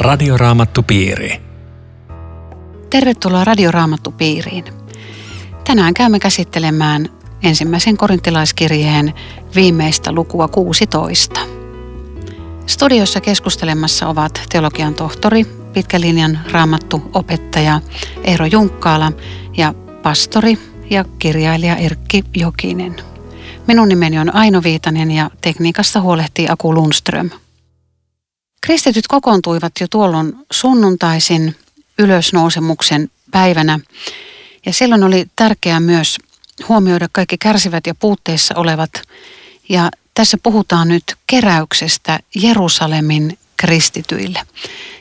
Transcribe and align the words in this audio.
Radioraamattupiiri. 0.00 1.40
Tervetuloa 2.90 3.44
Radioraamattupiiriin. 3.44 4.64
Tänään 5.64 5.94
käymme 5.94 6.18
käsittelemään 6.18 7.08
ensimmäisen 7.42 7.96
korintilaiskirjeen 7.96 9.14
viimeistä 9.54 10.12
lukua 10.12 10.48
16. 10.48 11.40
Studiossa 12.66 13.20
keskustelemassa 13.20 14.08
ovat 14.08 14.42
teologian 14.52 14.94
tohtori, 14.94 15.44
pitkälinjan 15.72 16.40
raamattuopettaja 16.52 17.80
Eero 18.24 18.46
Junkkaala 18.46 19.12
ja 19.56 19.74
pastori 20.02 20.58
ja 20.90 21.04
kirjailija 21.18 21.76
Erkki 21.76 22.24
Jokinen. 22.36 22.96
Minun 23.66 23.88
nimeni 23.88 24.18
on 24.18 24.34
Aino 24.34 24.62
Viitanen 24.62 25.10
ja 25.10 25.30
tekniikasta 25.40 26.00
huolehtii 26.00 26.46
Aku 26.48 26.74
Lundström. 26.74 27.30
Kristityt 28.60 29.06
kokoontuivat 29.08 29.72
jo 29.80 29.86
tuolloin 29.90 30.32
sunnuntaisin 30.50 31.56
ylösnousemuksen 31.98 33.10
päivänä 33.30 33.80
ja 34.66 34.72
silloin 34.72 35.04
oli 35.04 35.26
tärkeää 35.36 35.80
myös 35.80 36.18
huomioida 36.68 37.08
kaikki 37.12 37.38
kärsivät 37.38 37.86
ja 37.86 37.94
puutteissa 37.94 38.54
olevat. 38.54 38.90
Ja 39.68 39.90
tässä 40.14 40.38
puhutaan 40.42 40.88
nyt 40.88 41.04
keräyksestä 41.26 42.18
Jerusalemin 42.34 43.38
kristityille. 43.56 44.42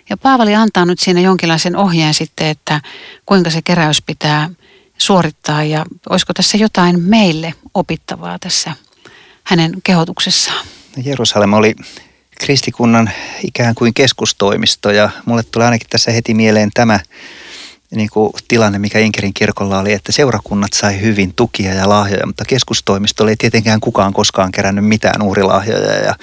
Ja 0.10 0.18
Paavali 0.18 0.56
antaa 0.56 0.86
nyt 0.86 1.00
siinä 1.00 1.22
jonkinlaisen 1.22 1.76
ohjeen 1.76 2.14
sitten, 2.14 2.48
että 2.48 2.82
kuinka 3.26 3.50
se 3.50 3.62
keräys 3.62 4.02
pitää 4.02 4.50
suorittaa 4.98 5.64
ja 5.64 5.86
olisiko 6.10 6.34
tässä 6.34 6.58
jotain 6.58 7.02
meille 7.02 7.54
opittavaa 7.74 8.40
tässä 8.40 8.72
hänen 9.44 9.74
kehotuksessaan. 9.84 10.66
Jerusalem 11.04 11.54
oli 11.54 11.76
kristikunnan 12.40 13.12
ikään 13.44 13.76
kuin 13.76 13.94
keskustoimisto 13.94 14.92
ja 14.92 15.10
mulle 15.26 15.44
tulee 15.44 15.66
ainakin 15.66 15.88
tässä 15.90 16.12
heti 16.12 16.34
mieleen 16.34 16.70
tämä 16.74 17.00
niin 17.96 18.10
kuin 18.14 18.34
tilanne, 18.48 18.80
mikä 18.80 19.00
Inkerin 19.00 19.34
kirkolla 19.34 19.80
oli, 19.80 19.94
että 19.94 20.12
seurakunnat 20.12 20.74
sai 20.74 21.02
hyvin 21.02 21.34
tukia 21.36 21.74
ja 21.74 21.90
lahjoja, 21.90 22.26
mutta 22.26 22.46
keskustoimisto 22.46 23.28
ei 23.28 23.36
tietenkään 23.36 23.80
kukaan 23.80 24.14
koskaan 24.14 24.52
kerännyt 24.52 24.86
mitään 24.86 25.22
uurilahjoja. 25.22 25.94
Ja, 25.94 26.16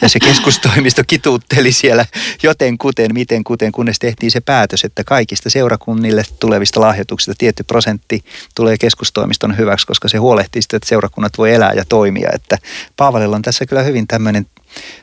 ja 0.00 0.08
se 0.08 0.18
keskustoimisto 0.18 1.02
kituutteli 1.06 1.72
siellä 1.72 2.06
joten 2.42 2.78
kuten, 2.78 3.14
miten 3.14 3.44
kuten, 3.44 3.72
kunnes 3.72 3.98
tehtiin 3.98 4.30
se 4.30 4.40
päätös, 4.40 4.84
että 4.84 5.04
kaikista 5.04 5.50
seurakunnille 5.50 6.22
tulevista 6.40 6.80
lahjoituksista 6.80 7.34
tietty 7.38 7.62
prosentti 7.62 8.24
tulee 8.54 8.78
keskustoimiston 8.78 9.58
hyväksi, 9.58 9.86
koska 9.86 10.08
se 10.08 10.18
huolehtii 10.18 10.62
sitä, 10.62 10.76
että 10.76 10.88
seurakunnat 10.88 11.38
voi 11.38 11.54
elää 11.54 11.72
ja 11.72 11.84
toimia. 11.88 12.30
Että 12.32 12.58
Paavalilla 12.96 13.36
on 13.36 13.42
tässä 13.42 13.66
kyllä 13.66 13.82
hyvin 13.82 14.06
tämmöinen 14.06 14.46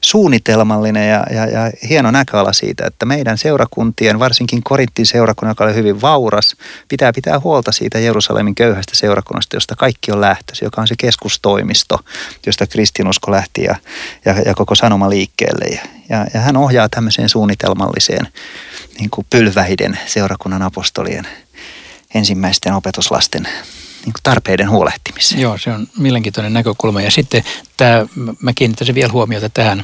suunnitelmallinen 0.01 1.09
ja, 1.09 1.25
ja, 1.31 1.45
ja 1.45 1.71
hieno 1.89 2.11
näköala 2.11 2.53
siitä, 2.53 2.85
että 2.87 3.05
meidän 3.05 3.37
seurakuntien, 3.37 4.19
varsinkin 4.19 4.63
Korintin 4.63 5.05
seurakunnan, 5.05 5.51
joka 5.51 5.63
oli 5.63 5.73
hyvin 5.73 6.01
vauras, 6.01 6.55
pitää 6.87 7.13
pitää 7.13 7.39
huolta 7.39 7.71
siitä 7.71 7.99
Jerusalemin 7.99 8.55
köyhästä 8.55 8.95
seurakunnasta, 8.95 9.55
josta 9.55 9.75
kaikki 9.75 10.11
on 10.11 10.21
lähtöisin, 10.21 10.65
joka 10.65 10.81
on 10.81 10.87
se 10.87 10.95
keskustoimisto, 10.97 11.99
josta 12.45 12.67
kristinusko 12.67 13.31
lähti 13.31 13.63
ja, 13.63 13.75
ja, 14.25 14.35
ja 14.45 14.53
koko 14.53 14.75
sanoma 14.75 15.09
liikkeelle. 15.09 15.65
Ja, 15.65 15.81
ja, 16.09 16.25
ja 16.33 16.39
hän 16.39 16.57
ohjaa 16.57 16.89
tämmöiseen 16.89 17.29
suunnitelmalliseen 17.29 18.27
niin 18.99 19.09
kuin 19.09 19.27
pylvähiden 19.29 19.99
seurakunnan 20.05 20.61
apostolien 20.61 21.27
ensimmäisten 22.15 22.73
opetuslasten 22.73 23.47
niin 24.05 24.13
tarpeiden 24.23 24.69
huolehtimiseen. 24.69 25.41
Joo, 25.41 25.57
se 25.57 25.71
on 25.71 25.87
mielenkiintoinen 25.97 26.53
näkökulma. 26.53 27.01
Ja 27.01 27.11
sitten 27.11 27.43
tämä, 27.77 28.05
mä 28.41 28.53
kiinnittäisin 28.53 28.95
vielä 28.95 29.11
huomiota 29.11 29.49
tähän, 29.49 29.83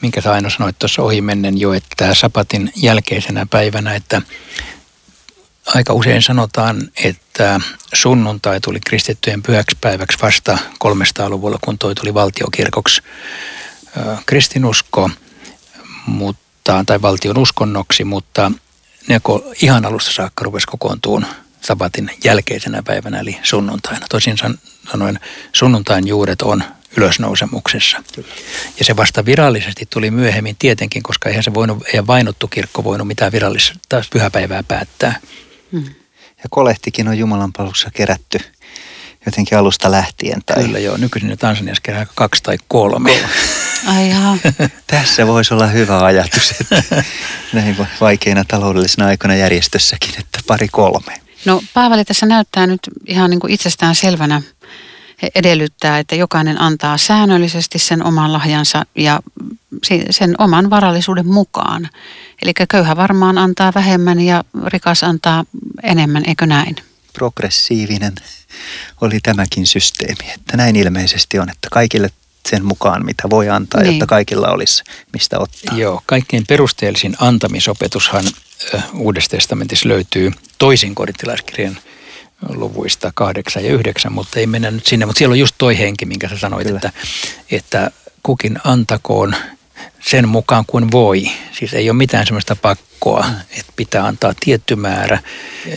minkä 0.00 0.20
sä 0.20 0.32
aina 0.32 0.50
sanoit 0.50 0.78
tuossa 0.78 1.02
ohimennen 1.02 1.60
jo, 1.60 1.72
että 1.72 2.14
sapatin 2.14 2.72
jälkeisenä 2.76 3.46
päivänä, 3.50 3.94
että 3.94 4.22
aika 5.66 5.92
usein 5.92 6.22
sanotaan, 6.22 6.90
että 7.04 7.60
sunnuntai 7.94 8.60
tuli 8.60 8.80
kristittyjen 8.80 9.42
pyhäksi 9.42 9.76
päiväksi 9.80 10.18
vasta 10.22 10.58
300-luvulla, 10.84 11.58
kun 11.64 11.78
toi 11.78 11.94
tuli 11.94 12.14
valtiokirkoksi 12.14 13.02
kristinusko, 14.26 15.10
mutta, 16.06 16.84
tai 16.86 17.02
valtion 17.02 17.38
uskonnoksi, 17.38 18.04
mutta 18.04 18.52
ne 19.08 19.20
ihan 19.62 19.84
alusta 19.84 20.12
saakka 20.12 20.44
rupesi 20.44 20.66
kokoontuun 20.66 21.26
sabatin 21.64 22.10
jälkeisenä 22.24 22.82
päivänä, 22.82 23.20
eli 23.20 23.38
sunnuntaina. 23.42 24.06
Toisin 24.10 24.36
sanoen 24.92 25.20
sunnuntain 25.52 26.06
juuret 26.06 26.42
on 26.42 26.64
ylösnousemuksessa. 26.96 28.02
Kyllä. 28.14 28.28
Ja 28.78 28.84
se 28.84 28.96
vasta 28.96 29.24
virallisesti 29.24 29.86
tuli 29.90 30.10
myöhemmin 30.10 30.56
tietenkin, 30.58 31.02
koska 31.02 31.28
eihän 31.28 31.44
se 31.44 31.54
voinut, 31.54 31.86
eihän 31.86 32.06
vainottu 32.06 32.48
kirkko 32.48 32.84
voinut 32.84 33.06
mitään 33.06 33.32
virallista 33.32 33.74
pyhäpäivää 34.12 34.62
päättää. 34.62 35.20
Hmm. 35.72 35.84
Ja 36.42 36.48
kolehtikin 36.50 37.08
on 37.08 37.18
Jumalan 37.18 37.52
palveluksessa 37.52 37.90
kerätty 37.94 38.38
jotenkin 39.26 39.58
alusta 39.58 39.90
lähtien. 39.90 40.40
Tai... 40.46 40.64
Kyllä 40.64 40.78
joo, 40.78 40.96
nykyisin 40.96 41.38
Tansaniassa 41.38 41.82
kerää 41.82 42.06
kaksi 42.14 42.42
tai 42.42 42.58
kolme. 42.68 43.18
Ai 43.86 44.10
Tässä 44.86 45.26
voisi 45.26 45.54
olla 45.54 45.66
hyvä 45.66 46.04
ajatus, 46.04 46.54
että 46.60 47.04
näin 47.52 47.76
vaikeina 48.00 48.44
taloudellisina 48.48 49.06
aikoina 49.06 49.34
järjestössäkin, 49.34 50.10
että 50.18 50.38
pari 50.46 50.68
kolme. 50.68 51.22
No 51.44 51.62
Paavali 51.74 52.04
tässä 52.04 52.26
näyttää 52.26 52.66
nyt 52.66 52.80
ihan 53.06 53.30
niin 53.30 53.40
kuin 53.40 53.52
itsestään 53.52 53.94
selvänä 53.94 54.42
edellyttää, 55.34 55.98
että 55.98 56.14
jokainen 56.14 56.60
antaa 56.60 56.98
säännöllisesti 56.98 57.78
sen 57.78 58.04
oman 58.04 58.32
lahjansa 58.32 58.86
ja 58.94 59.20
sen 60.10 60.34
oman 60.38 60.70
varallisuuden 60.70 61.26
mukaan. 61.26 61.88
Eli 62.42 62.52
köyhä 62.68 62.96
varmaan 62.96 63.38
antaa 63.38 63.72
vähemmän 63.74 64.20
ja 64.20 64.44
rikas 64.66 65.04
antaa 65.04 65.44
enemmän, 65.82 66.24
eikö 66.26 66.46
näin? 66.46 66.76
Progressiivinen 67.12 68.14
oli 69.00 69.20
tämäkin 69.22 69.66
systeemi, 69.66 70.32
että 70.34 70.56
näin 70.56 70.76
ilmeisesti 70.76 71.38
on, 71.38 71.50
että 71.50 71.68
kaikille 71.70 72.10
sen 72.48 72.64
mukaan, 72.64 73.04
mitä 73.04 73.30
voi 73.30 73.48
antaa, 73.48 73.80
niin. 73.80 73.92
jotta 73.92 74.06
kaikilla 74.06 74.48
olisi 74.48 74.82
mistä 75.12 75.38
ottaa. 75.38 75.76
Joo, 75.76 76.02
kaikkein 76.06 76.44
perusteellisin 76.48 77.16
antamisopetushan 77.18 78.24
Uudessa 78.94 79.30
testamentissa 79.30 79.88
löytyy 79.88 80.32
toisin 80.58 80.94
korintilaiskirjan 80.94 81.78
luvuista 82.48 83.12
kahdeksan 83.14 83.64
ja 83.64 83.72
yhdeksän, 83.72 84.12
mutta 84.12 84.40
ei 84.40 84.46
mennä 84.46 84.70
nyt 84.70 84.86
sinne. 84.86 85.06
Mutta 85.06 85.18
siellä 85.18 85.32
on 85.32 85.38
just 85.38 85.54
toi 85.58 85.78
henki, 85.78 86.06
minkä 86.06 86.28
sä 86.28 86.38
sanoit, 86.38 86.66
että, 86.66 86.92
että 87.50 87.90
kukin 88.22 88.58
antakoon 88.64 89.34
sen 90.00 90.28
mukaan 90.28 90.64
kuin 90.66 90.90
voi. 90.90 91.30
Siis 91.52 91.74
ei 91.74 91.90
ole 91.90 91.96
mitään 91.96 92.26
sellaista 92.26 92.56
pakkoa, 92.56 93.26
että 93.50 93.72
pitää 93.76 94.06
antaa 94.06 94.34
tietty 94.40 94.76
määrä 94.76 95.18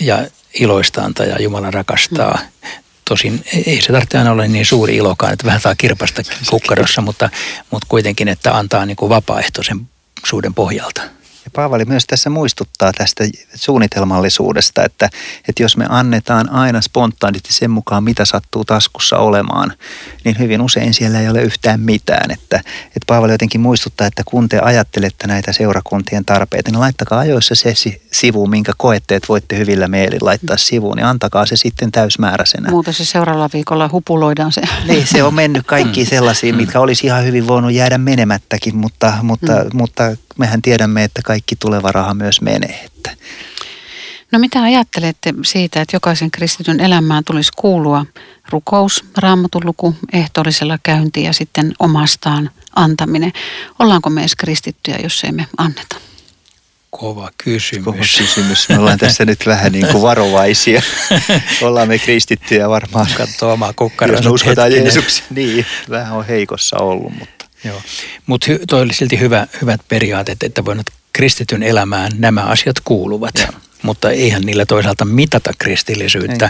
ja 0.01 0.27
iloista 0.53 1.01
antaa 1.01 1.25
ja 1.25 1.41
Jumala 1.41 1.71
rakastaa. 1.71 2.39
Tosin 3.09 3.45
ei 3.65 3.81
se 3.81 3.91
tarvitse 3.91 4.17
aina 4.17 4.31
olla 4.31 4.47
niin 4.47 4.65
suuri 4.65 4.95
ilokaan, 4.95 5.33
että 5.33 5.45
vähän 5.45 5.61
saa 5.61 5.75
kirpasta 5.75 6.21
kukkarossa, 6.49 7.01
mutta, 7.01 7.29
mutta 7.71 7.85
kuitenkin, 7.89 8.27
että 8.27 8.57
antaa 8.57 8.85
niin 8.85 8.95
kuin 8.95 9.09
vapaaehtoisen 9.09 9.89
suuden 10.25 10.53
pohjalta. 10.53 11.01
Ja 11.45 11.51
Paavali 11.53 11.85
myös 11.85 12.05
tässä 12.05 12.29
muistuttaa 12.29 12.91
tästä 12.97 13.23
suunnitelmallisuudesta, 13.55 14.83
että, 14.83 15.09
että 15.47 15.63
jos 15.63 15.77
me 15.77 15.85
annetaan 15.89 16.49
aina 16.49 16.81
spontaanisti 16.81 17.53
sen 17.53 17.71
mukaan, 17.71 18.03
mitä 18.03 18.25
sattuu 18.25 18.65
taskussa 18.65 19.17
olemaan, 19.17 19.73
niin 20.23 20.39
hyvin 20.39 20.61
usein 20.61 20.93
siellä 20.93 21.21
ei 21.21 21.29
ole 21.29 21.41
yhtään 21.41 21.79
mitään. 21.79 22.31
Että, 22.31 22.57
että 22.85 23.05
Paavali 23.07 23.31
jotenkin 23.31 23.61
muistuttaa, 23.61 24.07
että 24.07 24.23
kun 24.25 24.49
te 24.49 24.59
ajattelette 24.59 25.27
näitä 25.27 25.53
seurakuntien 25.53 26.25
tarpeita, 26.25 26.71
niin 26.71 26.79
laittakaa 26.79 27.19
ajoissa 27.19 27.55
se 27.55 27.73
sivu, 28.11 28.47
minkä 28.47 28.71
koette, 28.77 29.15
että 29.15 29.27
voitte 29.27 29.57
hyvillä 29.57 29.87
mielin 29.87 30.19
laittaa 30.21 30.57
sivuun, 30.57 30.95
niin 30.97 31.05
antakaa 31.05 31.45
se 31.45 31.55
sitten 31.55 31.91
täysmääräisenä. 31.91 32.69
Muuta 32.69 32.93
se 32.93 33.05
seuraavalla 33.05 33.49
viikolla 33.53 33.89
hupuloidaan 33.91 34.51
se. 34.51 34.61
Niin, 34.87 35.07
se 35.07 35.23
on 35.23 35.33
mennyt 35.33 35.65
kaikki 35.65 36.03
mm. 36.03 36.09
sellaisiin, 36.09 36.55
mitkä 36.55 36.79
olisi 36.79 37.07
ihan 37.07 37.25
hyvin 37.25 37.47
voinut 37.47 37.71
jäädä 37.71 37.97
menemättäkin, 37.97 38.75
mutta, 38.75 39.13
mutta, 39.21 39.51
mm. 39.51 39.69
mutta 39.73 40.15
mehän 40.37 40.61
tiedämme, 40.61 41.03
että 41.03 41.21
kaikki 41.25 41.55
tuleva 41.55 41.91
raha 41.91 42.13
myös 42.13 42.41
menee. 42.41 42.81
Että. 42.85 43.11
No 44.31 44.39
mitä 44.39 44.61
ajattelette 44.63 45.33
siitä, 45.45 45.81
että 45.81 45.95
jokaisen 45.95 46.31
kristityn 46.31 46.79
elämään 46.79 47.23
tulisi 47.23 47.51
kuulua 47.55 48.05
rukous, 48.49 49.05
raamatun 49.17 49.65
luku, 49.65 49.95
ehtoollisella 50.13 50.79
käynti 50.83 51.23
ja 51.23 51.33
sitten 51.33 51.73
omastaan 51.79 52.49
antaminen? 52.75 53.33
Ollaanko 53.79 54.09
me 54.09 54.21
edes 54.21 54.35
kristittyjä, 54.35 54.97
jos 55.03 55.23
ei 55.23 55.31
me 55.31 55.47
anneta? 55.57 55.95
Kova 56.89 57.29
kysymys. 57.43 57.85
Kova 57.85 57.97
kysymys. 58.17 58.69
Me 58.69 58.79
ollaan 58.79 58.97
tässä 58.97 59.25
nyt 59.25 59.45
vähän 59.45 59.71
niin 59.71 59.87
kuin 59.87 60.01
varovaisia. 60.01 60.81
ollaan 61.61 61.87
me 61.87 61.99
kristittyjä 61.99 62.69
varmaan. 62.69 63.07
Katso 63.17 63.51
omaa 63.51 63.73
kukkaraa. 63.73 64.17
Jos 64.17 64.25
uskotaan 64.25 64.71
Jeesuksen, 64.71 65.25
niin 65.29 65.65
vähän 65.89 66.13
on 66.13 66.25
heikossa 66.25 66.77
ollut, 66.77 67.13
mutta. 67.19 67.34
Joo, 67.65 67.81
mutta 68.25 68.47
toi 68.69 68.81
oli 68.81 68.93
silti 68.93 69.19
hyvä, 69.19 69.47
hyvät 69.61 69.81
periaatteet, 69.87 70.43
että 70.43 70.65
voinut 70.65 70.89
kristityn 71.13 71.63
elämään 71.63 72.11
nämä 72.17 72.41
asiat 72.41 72.75
kuuluvat. 72.83 73.33
Joo. 73.39 73.64
Mutta 73.85 74.11
eihän 74.11 74.41
niillä 74.41 74.65
toisaalta 74.65 75.05
mitata 75.05 75.51
kristillisyyttä. 75.57 76.49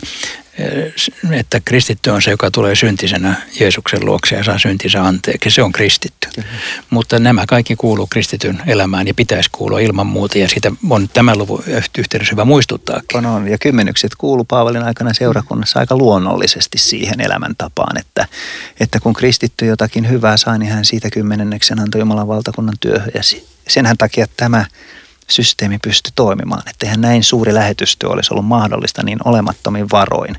Ei. 0.60 0.94
Että 1.32 1.62
kristitty 1.66 2.10
on 2.10 2.22
se, 2.22 2.32
joka 2.32 2.52
tulee 2.52 2.76
syntisenä 2.76 3.36
Jeesuksen 3.60 4.06
luokse 4.06 4.36
ja 4.36 4.44
saa 4.44 4.60
syntinsä 4.60 5.04
anteeksi. 5.04 5.50
Se 5.50 5.64
on 5.64 5.72
kristitty. 5.72 6.28
Kyllä. 6.36 6.48
Mutta 6.90 7.20
nämä 7.20 7.46
kaikki 7.48 7.76
kuuluu 7.76 8.08
kristityn 8.08 8.62
elämään 8.68 9.08
ja 9.08 9.14
pitäisi 9.14 9.50
kuulua 9.52 9.80
ilman 9.80 10.08
muuta. 10.08 10.38
Ja 10.38 10.50
siitä 10.50 10.72
on 10.90 11.10
tämän 11.14 11.38
luvun 11.38 11.64
yhteydessä 11.98 12.32
hyvä 12.32 12.46
muistuttaakin. 12.46 13.18
On, 13.18 13.26
on. 13.26 13.48
Ja 13.48 13.58
kymmenykset 13.58 14.16
kuuluu 14.18 14.46
Paavalin 14.46 14.84
aikana 14.84 15.14
seurakunnassa 15.14 15.80
aika 15.80 15.98
luonnollisesti 15.98 16.78
siihen 16.78 17.22
elämäntapaan, 17.22 18.00
että, 18.00 18.28
että 18.80 19.00
kun 19.00 19.14
kristitty 19.14 19.66
jotakin 19.66 20.10
hyvää 20.10 20.38
sai, 20.38 20.60
niin 20.60 20.72
hän 20.72 20.86
siitä 20.86 21.10
kymmenenneksen 21.10 21.80
antoi 21.80 22.02
Jumalan 22.02 22.28
valtakunnan 22.28 22.76
työhön. 22.80 23.12
Ja 23.14 23.22
senhän 23.68 23.98
takia 23.98 24.26
tämä 24.38 24.66
systeemi 25.28 25.78
pysty 25.84 26.12
toimimaan. 26.16 26.70
Että 26.70 26.86
eihän 26.86 27.02
näin 27.02 27.24
suuri 27.24 27.54
lähetystyö 27.54 28.10
olisi 28.10 28.34
ollut 28.34 28.46
mahdollista 28.46 29.04
niin 29.04 29.20
olemattomin 29.26 29.88
varoin, 29.92 30.36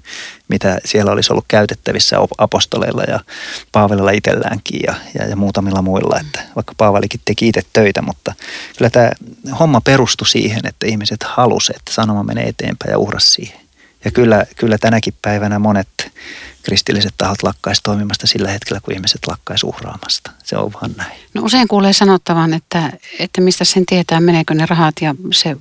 mitä 0.48 0.78
siellä 0.84 1.12
olisi 1.12 1.32
ollut 1.32 1.44
käytettävissä 1.48 2.16
apostoleilla 2.38 3.02
ja 3.02 3.20
Paavelilla 3.72 4.10
itselläänkin 4.10 4.80
ja, 4.86 4.94
ja, 5.18 5.26
ja 5.26 5.36
muutamilla 5.36 5.82
muilla. 5.82 6.20
Että 6.20 6.40
vaikka 6.56 6.74
Paavalikin 6.76 7.20
teki 7.24 7.48
itse 7.48 7.62
töitä, 7.72 8.02
mutta 8.02 8.34
kyllä 8.76 8.90
tämä 8.90 9.10
homma 9.58 9.80
perustui 9.80 10.28
siihen, 10.28 10.66
että 10.66 10.86
ihmiset 10.86 11.22
halusivat, 11.22 11.76
että 11.76 11.92
sanoma 11.92 12.22
menee 12.22 12.48
eteenpäin 12.48 12.90
ja 12.90 12.98
uhras 12.98 13.34
siihen. 13.34 13.60
Ja 14.04 14.10
kyllä, 14.10 14.46
kyllä 14.56 14.78
tänäkin 14.78 15.14
päivänä 15.22 15.58
monet 15.58 15.88
kristilliset 16.66 17.14
tahot 17.18 17.42
lakkaisi 17.42 17.80
toimimasta 17.84 18.26
sillä 18.26 18.50
hetkellä, 18.50 18.80
kun 18.80 18.94
ihmiset 18.94 19.20
lakkaisi 19.26 19.66
uhraamasta. 19.66 20.30
Se 20.44 20.56
on 20.56 20.72
vaan 20.72 20.90
näin. 20.96 21.12
No 21.34 21.42
usein 21.42 21.68
kuulee 21.68 21.92
sanottavan, 21.92 22.54
että, 22.54 22.92
että 23.18 23.40
mistä 23.40 23.64
sen 23.64 23.86
tietää, 23.86 24.20
meneekö 24.20 24.54
ne 24.54 24.66
rahat 24.66 24.94
ja 25.00 25.14
se, 25.32 25.56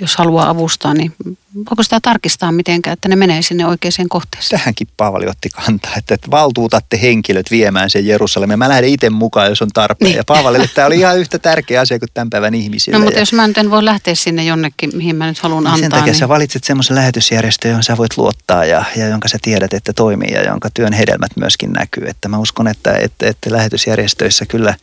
jos 0.00 0.16
haluaa 0.16 0.48
avustaa, 0.48 0.94
niin 0.94 1.14
voiko 1.54 1.82
sitä 1.82 2.00
tarkistaa 2.02 2.52
mitenkään, 2.52 2.92
että 2.92 3.08
ne 3.08 3.16
menee 3.16 3.42
sinne 3.42 3.66
oikeaan 3.66 4.08
kohteeseen? 4.08 4.60
Tähänkin 4.60 4.88
Paavali 4.96 5.26
otti 5.26 5.48
kantaa, 5.48 5.92
että, 5.96 6.14
että 6.14 6.30
valtuutatte 6.30 7.00
henkilöt 7.02 7.50
viemään 7.50 7.90
sen 7.90 8.06
Jerusalemiin. 8.06 8.58
Mä 8.58 8.68
lähden 8.68 8.90
itse 8.90 9.10
mukaan, 9.10 9.48
jos 9.48 9.62
on 9.62 9.68
tarpeen. 9.74 10.08
Niin. 10.08 10.16
Ja 10.16 10.24
Paavalille 10.24 10.70
tämä 10.74 10.86
oli 10.86 10.98
ihan 10.98 11.18
yhtä 11.18 11.38
tärkeä 11.38 11.80
asia 11.80 11.98
kuin 11.98 12.08
tämän 12.14 12.30
päivän 12.30 12.54
ihmisille. 12.54 12.98
No 12.98 13.04
mutta 13.04 13.18
ja... 13.18 13.22
jos 13.22 13.32
mä 13.32 13.46
nyt 13.46 13.58
en 13.58 13.70
voi 13.70 13.84
lähteä 13.84 14.14
sinne 14.14 14.44
jonnekin, 14.44 14.96
mihin 14.96 15.16
mä 15.16 15.26
nyt 15.26 15.38
haluan 15.38 15.64
niin 15.64 15.72
antaa. 15.72 15.80
Sen 15.80 15.90
takia 15.90 16.04
niin... 16.04 16.18
sä 16.18 16.28
valitset 16.28 16.64
semmoisen 16.64 16.96
lähetysjärjestön, 16.96 17.70
johon 17.70 17.82
sä 17.82 17.96
voit 17.96 18.16
luottaa 18.16 18.64
ja, 18.64 18.84
ja 18.96 19.08
jonka 19.08 19.28
sä 19.28 19.38
tiedät, 19.42 19.72
että 19.72 19.92
toimii 19.92 20.32
ja 20.38 20.50
jonka 20.50 20.68
työn 20.74 20.92
hedelmät 20.92 21.30
myöskin 21.36 21.72
näkyy. 21.72 22.04
Että 22.06 22.28
mä 22.28 22.38
uskon, 22.38 22.68
että, 22.68 22.92
että, 22.92 23.26
että 23.28 23.52
lähetysjärjestöissä 23.52 24.46
kyllä, 24.46 24.74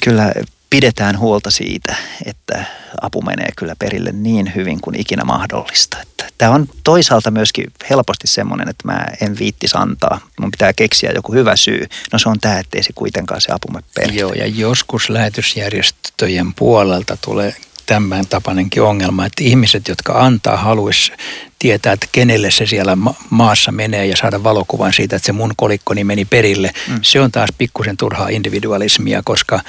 kyllä 0.00 0.32
pidetään 0.70 1.18
huolta 1.18 1.50
siitä, 1.50 1.96
että 2.26 2.64
apu 3.00 3.22
menee 3.22 3.48
kyllä 3.56 3.76
perille 3.78 4.12
niin 4.12 4.52
hyvin 4.54 4.80
kuin 4.80 5.00
ikinä 5.00 5.24
mahdollista. 5.24 5.96
Että 6.02 6.24
tämä 6.38 6.52
on 6.52 6.68
toisaalta 6.84 7.30
myöskin 7.30 7.72
helposti 7.90 8.26
semmoinen, 8.26 8.68
että 8.68 8.88
mä 8.88 9.06
en 9.20 9.38
viittis 9.38 9.76
antaa. 9.76 10.20
Mun 10.40 10.50
pitää 10.50 10.72
keksiä 10.72 11.12
joku 11.14 11.32
hyvä 11.32 11.56
syy. 11.56 11.86
No 12.12 12.18
se 12.18 12.28
on 12.28 12.40
tämä, 12.40 12.58
ettei 12.58 12.82
se 12.82 12.92
kuitenkaan 12.94 13.40
se 13.40 13.52
apu 13.52 13.68
mene 13.72 13.84
perille. 13.94 14.20
Joo, 14.20 14.32
ja 14.32 14.46
joskus 14.46 15.10
lähetysjärjestöjen 15.10 16.54
puolelta 16.54 17.16
tulee 17.16 17.54
tämän 17.86 18.26
tapainenkin 18.26 18.82
ongelma, 18.82 19.26
että 19.26 19.44
ihmiset, 19.44 19.88
jotka 19.88 20.12
antaa, 20.12 20.56
haluaisi 20.56 21.12
tietää, 21.58 21.92
että 21.92 22.06
kenelle 22.12 22.50
se 22.50 22.66
siellä 22.66 22.96
maassa 23.30 23.72
menee 23.72 24.06
ja 24.06 24.16
saada 24.16 24.44
valokuvan 24.44 24.92
siitä, 24.92 25.16
että 25.16 25.26
se 25.26 25.32
mun 25.32 25.52
kolikkoni 25.56 26.04
meni 26.04 26.24
perille. 26.24 26.70
Mm. 26.88 26.98
Se 27.02 27.20
on 27.20 27.32
taas 27.32 27.50
pikkusen 27.58 27.96
turhaa 27.96 28.28
individualismia, 28.28 29.22
koska, 29.24 29.60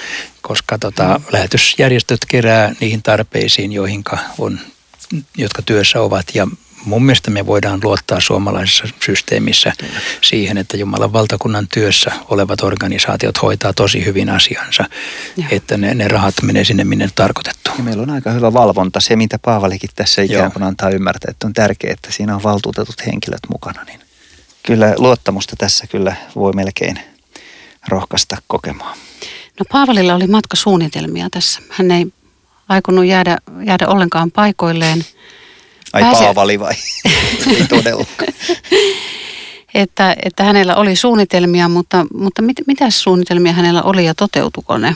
koska 0.41 0.77
tota, 0.77 1.19
mm. 1.19 1.25
lähetysjärjestöt 1.31 2.25
kerää 2.25 2.75
niihin 2.79 3.03
tarpeisiin, 3.03 3.71
joihin 3.71 4.03
on, 4.37 4.59
jotka 5.37 5.61
työssä 5.61 6.01
ovat 6.01 6.25
ja 6.33 6.47
mun 6.85 7.05
mielestä 7.05 7.31
me 7.31 7.45
voidaan 7.45 7.79
luottaa 7.83 8.19
suomalaisessa 8.19 8.87
systeemissä 9.05 9.73
siihen, 10.21 10.57
että 10.57 10.77
Jumalan 10.77 11.13
valtakunnan 11.13 11.67
työssä 11.73 12.11
olevat 12.29 12.63
organisaatiot 12.63 13.41
hoitaa 13.41 13.73
tosi 13.73 14.05
hyvin 14.05 14.29
asiansa, 14.29 14.85
ja. 15.37 15.45
että 15.51 15.77
ne, 15.77 15.93
ne 15.93 16.07
rahat 16.07 16.33
menee 16.41 16.63
sinne, 16.63 16.83
minne 16.83 17.09
tarkoitettu. 17.15 17.71
Ja 17.77 17.83
meillä 17.83 18.03
on 18.03 18.09
aika 18.09 18.31
hyvä 18.31 18.53
valvonta. 18.53 18.99
Se, 18.99 19.15
mitä 19.15 19.39
Paavalikin 19.39 19.89
tässä 19.95 20.21
ikään 20.21 20.51
kuin 20.51 20.63
antaa 20.63 20.89
ymmärtää, 20.89 21.31
että 21.31 21.47
on 21.47 21.53
tärkeää, 21.53 21.93
että 21.93 22.11
siinä 22.11 22.35
on 22.35 22.43
valtuutetut 22.43 23.05
henkilöt 23.05 23.41
mukana. 23.49 23.83
Niin 23.83 23.99
kyllä 24.63 24.93
luottamusta 24.97 25.55
tässä 25.55 25.87
kyllä 25.87 26.15
voi 26.35 26.53
melkein 26.53 26.99
rohkaista 27.87 28.37
kokemaan. 28.47 28.97
No 29.59 29.65
Paavalilla 29.71 30.15
oli 30.15 30.27
matkasuunnitelmia 30.27 31.27
tässä. 31.31 31.61
Hän 31.69 31.91
ei 31.91 32.07
aikonut 32.69 33.05
jäädä, 33.05 33.37
jäädä 33.65 33.87
ollenkaan 33.87 34.31
paikoilleen– 34.31 35.05
Ai 35.93 36.01
pääse... 36.01 36.23
Paavali 36.23 36.59
vai? 36.59 36.73
Ei 37.55 37.67
todellakaan. 37.69 38.33
että, 39.73 40.15
että 40.25 40.43
hänellä 40.43 40.75
oli 40.75 40.95
suunnitelmia, 40.95 41.69
mutta, 41.69 42.05
mutta 42.13 42.41
mit, 42.41 42.57
mitä 42.67 42.89
suunnitelmia 42.89 43.53
hänellä 43.53 43.81
oli 43.81 44.05
ja 44.05 44.15
toteutuko 44.15 44.77
ne? 44.77 44.95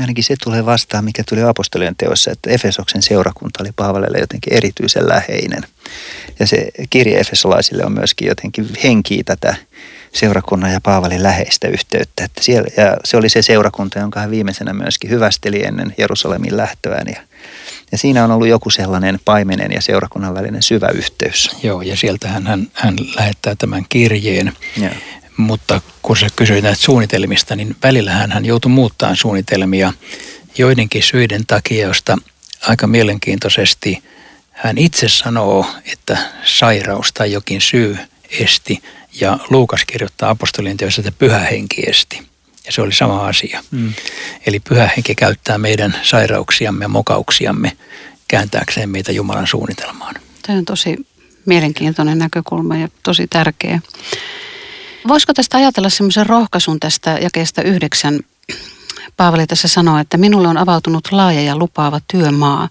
Ainakin 0.00 0.24
se 0.24 0.34
tulee 0.44 0.66
vastaan, 0.66 1.04
mikä 1.04 1.22
tuli 1.28 1.42
apostolien 1.42 1.96
teossa, 1.96 2.30
että 2.30 2.50
Efesoksen 2.50 3.02
seurakunta 3.02 3.62
oli 3.62 3.70
Paavalille 3.76 4.18
jotenkin 4.18 4.52
erityisen 4.52 5.08
läheinen. 5.08 5.62
Ja 6.38 6.46
se 6.46 6.68
kirje 6.90 7.18
Efesolaisille 7.18 7.84
on 7.84 7.92
myöskin 7.92 8.28
jotenkin 8.28 8.68
henkii 8.84 9.24
tätä 9.24 9.54
seurakunnan 10.12 10.72
ja 10.72 10.80
Paavalin 10.80 11.22
läheistä 11.22 11.68
yhteyttä. 11.68 12.24
Että 12.24 12.42
siellä, 12.42 12.68
ja 12.76 12.96
se 13.04 13.16
oli 13.16 13.28
se 13.28 13.42
seurakunta, 13.42 13.98
jonka 13.98 14.20
hän 14.20 14.30
viimeisenä 14.30 14.72
myöskin 14.72 15.10
hyvästeli 15.10 15.64
ennen 15.64 15.94
Jerusalemin 15.98 16.56
lähtöään. 16.56 17.06
Ja 17.06 17.20
ja 17.92 17.98
siinä 17.98 18.24
on 18.24 18.30
ollut 18.30 18.48
joku 18.48 18.70
sellainen 18.70 19.20
paimenen 19.24 19.72
ja 19.72 19.82
seurakunnan 19.82 20.34
välinen 20.34 20.62
syvä 20.62 20.88
yhteys. 20.88 21.50
Joo, 21.62 21.82
ja 21.82 21.96
sieltähän 21.96 22.46
hän, 22.46 22.66
hän 22.72 22.96
lähettää 23.16 23.54
tämän 23.54 23.86
kirjeen. 23.88 24.52
Ja. 24.76 24.90
Mutta 25.36 25.80
kun 26.02 26.16
sä 26.16 26.26
kysyit 26.36 26.64
näistä 26.64 26.84
suunnitelmista, 26.84 27.56
niin 27.56 27.76
välillä 27.82 28.12
hän 28.12 28.44
joutui 28.44 28.70
muuttamaan 28.70 29.16
suunnitelmia 29.16 29.92
joidenkin 30.58 31.02
syiden 31.02 31.46
takia, 31.46 31.86
josta 31.86 32.18
aika 32.60 32.86
mielenkiintoisesti 32.86 34.02
hän 34.50 34.78
itse 34.78 35.08
sanoo, 35.08 35.66
että 35.92 36.18
sairaus 36.44 37.12
tai 37.12 37.32
jokin 37.32 37.60
syy 37.60 37.98
esti. 38.30 38.82
Ja 39.20 39.38
Luukas 39.50 39.84
kirjoittaa 39.86 40.30
apostolien 40.30 40.76
teossa, 40.76 41.00
että 41.00 41.12
pyhä 41.18 41.38
henki 41.38 41.82
esti. 41.86 42.26
Ja 42.66 42.72
se 42.72 42.82
oli 42.82 42.92
sama 42.92 43.26
asia. 43.26 43.64
Mm. 43.70 43.92
Eli 44.46 44.60
pyhä 44.60 44.90
henki 44.96 45.14
käyttää 45.14 45.58
meidän 45.58 45.96
sairauksiamme 46.02 46.84
ja 46.84 46.88
mokauksiamme 46.88 47.76
kääntääkseen 48.28 48.90
meitä 48.90 49.12
Jumalan 49.12 49.46
suunnitelmaan. 49.46 50.14
Tämä 50.46 50.58
on 50.58 50.64
tosi 50.64 50.96
mielenkiintoinen 51.46 52.18
näkökulma 52.18 52.76
ja 52.76 52.88
tosi 53.02 53.26
tärkeä. 53.26 53.80
Voisiko 55.08 55.34
tästä 55.34 55.56
ajatella 55.56 55.88
semmoisen 55.88 56.26
rohkaisun 56.26 56.80
tästä 56.80 57.18
jakeesta 57.22 57.62
yhdeksän? 57.62 58.20
Paavali 59.16 59.46
tässä 59.46 59.68
sanoo, 59.68 59.98
että 59.98 60.16
minulle 60.16 60.48
on 60.48 60.58
avautunut 60.58 61.08
laaja 61.10 61.42
ja 61.42 61.56
lupaava 61.56 62.00
työmaa. 62.08 62.68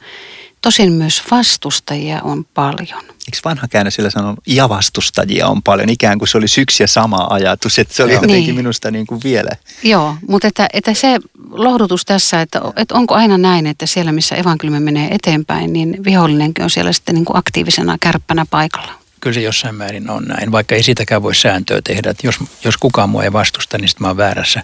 Tosin 0.61 0.91
myös 0.91 1.23
vastustajia 1.31 2.21
on 2.21 2.45
paljon. 2.53 3.14
Eikö 3.27 3.37
vanha 3.45 3.67
käännö 3.67 3.91
sillä 3.91 4.09
sanonut, 4.09 4.39
ja 4.47 4.69
vastustajia 4.69 5.47
on 5.47 5.63
paljon, 5.63 5.89
ikään 5.89 6.17
kuin 6.17 6.27
se 6.27 6.37
oli 6.37 6.45
yksi 6.61 6.83
ja 6.83 6.87
sama 6.87 7.27
ajatus, 7.29 7.79
että 7.79 7.93
se 7.93 8.03
oli 8.03 8.11
Joo. 8.11 8.21
jotenkin 8.21 8.45
niin. 8.45 8.55
minusta 8.55 8.91
niin 8.91 9.07
kuin 9.07 9.21
vielä. 9.23 9.51
Joo, 9.83 10.15
mutta 10.27 10.47
että, 10.47 10.67
että 10.73 10.93
se 10.93 11.19
lohdutus 11.49 12.05
tässä, 12.05 12.41
että, 12.41 12.61
että 12.75 12.95
onko 12.95 13.13
aina 13.15 13.37
näin, 13.37 13.67
että 13.67 13.85
siellä 13.85 14.11
missä 14.11 14.35
evankeliumi 14.35 14.79
menee 14.79 15.07
eteenpäin, 15.11 15.73
niin 15.73 15.97
vihollinenkin 16.05 16.63
on 16.63 16.69
siellä 16.69 16.93
sitten 16.93 17.15
niin 17.15 17.25
kuin 17.25 17.37
aktiivisena 17.37 17.97
kärppänä 17.99 18.45
paikalla 18.49 19.04
kyllä 19.21 19.33
se 19.33 19.41
jossain 19.41 19.75
määrin 19.75 20.09
on 20.09 20.23
näin, 20.23 20.51
vaikka 20.51 20.75
ei 20.75 20.83
sitäkään 20.83 21.23
voi 21.23 21.35
sääntöä 21.35 21.81
tehdä. 21.83 22.09
Että 22.09 22.27
jos, 22.27 22.35
jos 22.63 22.77
kukaan 22.77 23.09
mua 23.09 23.23
ei 23.23 23.33
vastusta, 23.33 23.77
niin 23.77 23.89
sitten 23.89 24.03
mä 24.03 24.07
oon 24.07 24.17
väärässä. 24.17 24.63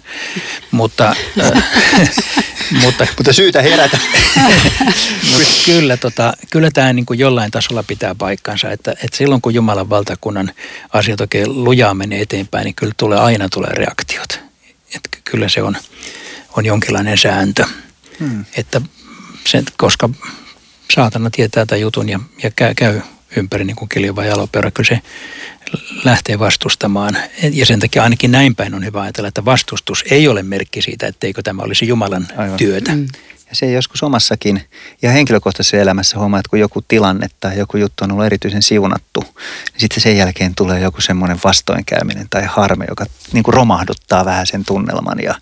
Mutta, 0.70 1.16
äh, 1.40 1.64
mutta, 2.82 3.06
mutta 3.16 3.32
syytä 3.32 3.62
herätä. 3.62 3.98
mutta 5.32 5.48
kyllä, 5.64 5.96
tota, 5.96 6.32
kyllä 6.50 6.70
tämä 6.70 6.92
niin 6.92 7.06
kuin 7.06 7.18
jollain 7.18 7.50
tasolla 7.50 7.82
pitää 7.82 8.14
paikkansa, 8.14 8.70
että, 8.70 8.90
että 8.90 9.16
silloin 9.16 9.42
kun 9.42 9.54
Jumalan 9.54 9.90
valtakunnan 9.90 10.52
asiat 10.92 11.20
oikein 11.20 11.64
lujaa 11.64 11.94
menee 11.94 12.20
eteenpäin, 12.20 12.64
niin 12.64 12.74
kyllä 12.74 12.92
tulee, 12.96 13.18
aina 13.18 13.48
tulee 13.48 13.70
reaktiot. 13.74 14.40
Että 14.94 15.18
kyllä 15.24 15.48
se 15.48 15.62
on, 15.62 15.76
on 16.56 16.66
jonkinlainen 16.66 17.18
sääntö. 17.18 17.64
Hmm. 18.18 18.44
Että 18.56 18.80
sen, 19.46 19.64
koska 19.76 20.10
saatana 20.94 21.30
tietää 21.30 21.66
tämän 21.66 21.80
jutun 21.80 22.08
ja, 22.08 22.20
ja 22.42 22.50
käy, 22.50 22.74
käy 22.74 23.00
ympäri 23.36 23.64
niin 23.64 23.76
kuin 23.76 23.88
kiljuva 23.88 24.24
jalopeura, 24.24 24.70
kyllä 24.70 24.88
se 24.88 25.00
lähtee 26.04 26.38
vastustamaan. 26.38 27.16
Ja 27.52 27.66
sen 27.66 27.80
takia 27.80 28.02
ainakin 28.02 28.32
näin 28.32 28.54
päin 28.54 28.74
on 28.74 28.84
hyvä 28.84 29.02
ajatella, 29.02 29.28
että 29.28 29.44
vastustus 29.44 30.04
ei 30.10 30.28
ole 30.28 30.42
merkki 30.42 30.82
siitä, 30.82 31.06
etteikö 31.06 31.42
tämä 31.42 31.62
olisi 31.62 31.88
Jumalan 31.88 32.28
Aivan. 32.36 32.56
työtä. 32.56 32.92
Mm. 32.92 33.06
Ja 33.52 33.56
se 33.56 33.70
joskus 33.70 34.02
omassakin 34.02 34.62
ja 35.02 35.10
henkilökohtaisessa 35.10 35.76
elämässä 35.76 36.18
huomaa, 36.18 36.40
että 36.40 36.50
kun 36.50 36.58
joku 36.58 36.82
tilanne 36.88 37.26
tai 37.40 37.58
joku 37.58 37.76
juttu 37.76 38.04
on 38.04 38.12
ollut 38.12 38.26
erityisen 38.26 38.62
siunattu, 38.62 39.20
niin 39.20 39.80
sitten 39.80 40.00
sen 40.00 40.16
jälkeen 40.16 40.54
tulee 40.54 40.80
joku 40.80 41.00
semmoinen 41.00 41.38
vastoinkäyminen 41.44 42.26
tai 42.30 42.44
harme, 42.44 42.84
joka 42.88 43.06
niin 43.32 43.42
kuin 43.42 43.54
romahduttaa 43.54 44.24
vähän 44.24 44.46
sen 44.46 44.64
tunnelman 44.64 45.18
ja, 45.22 45.34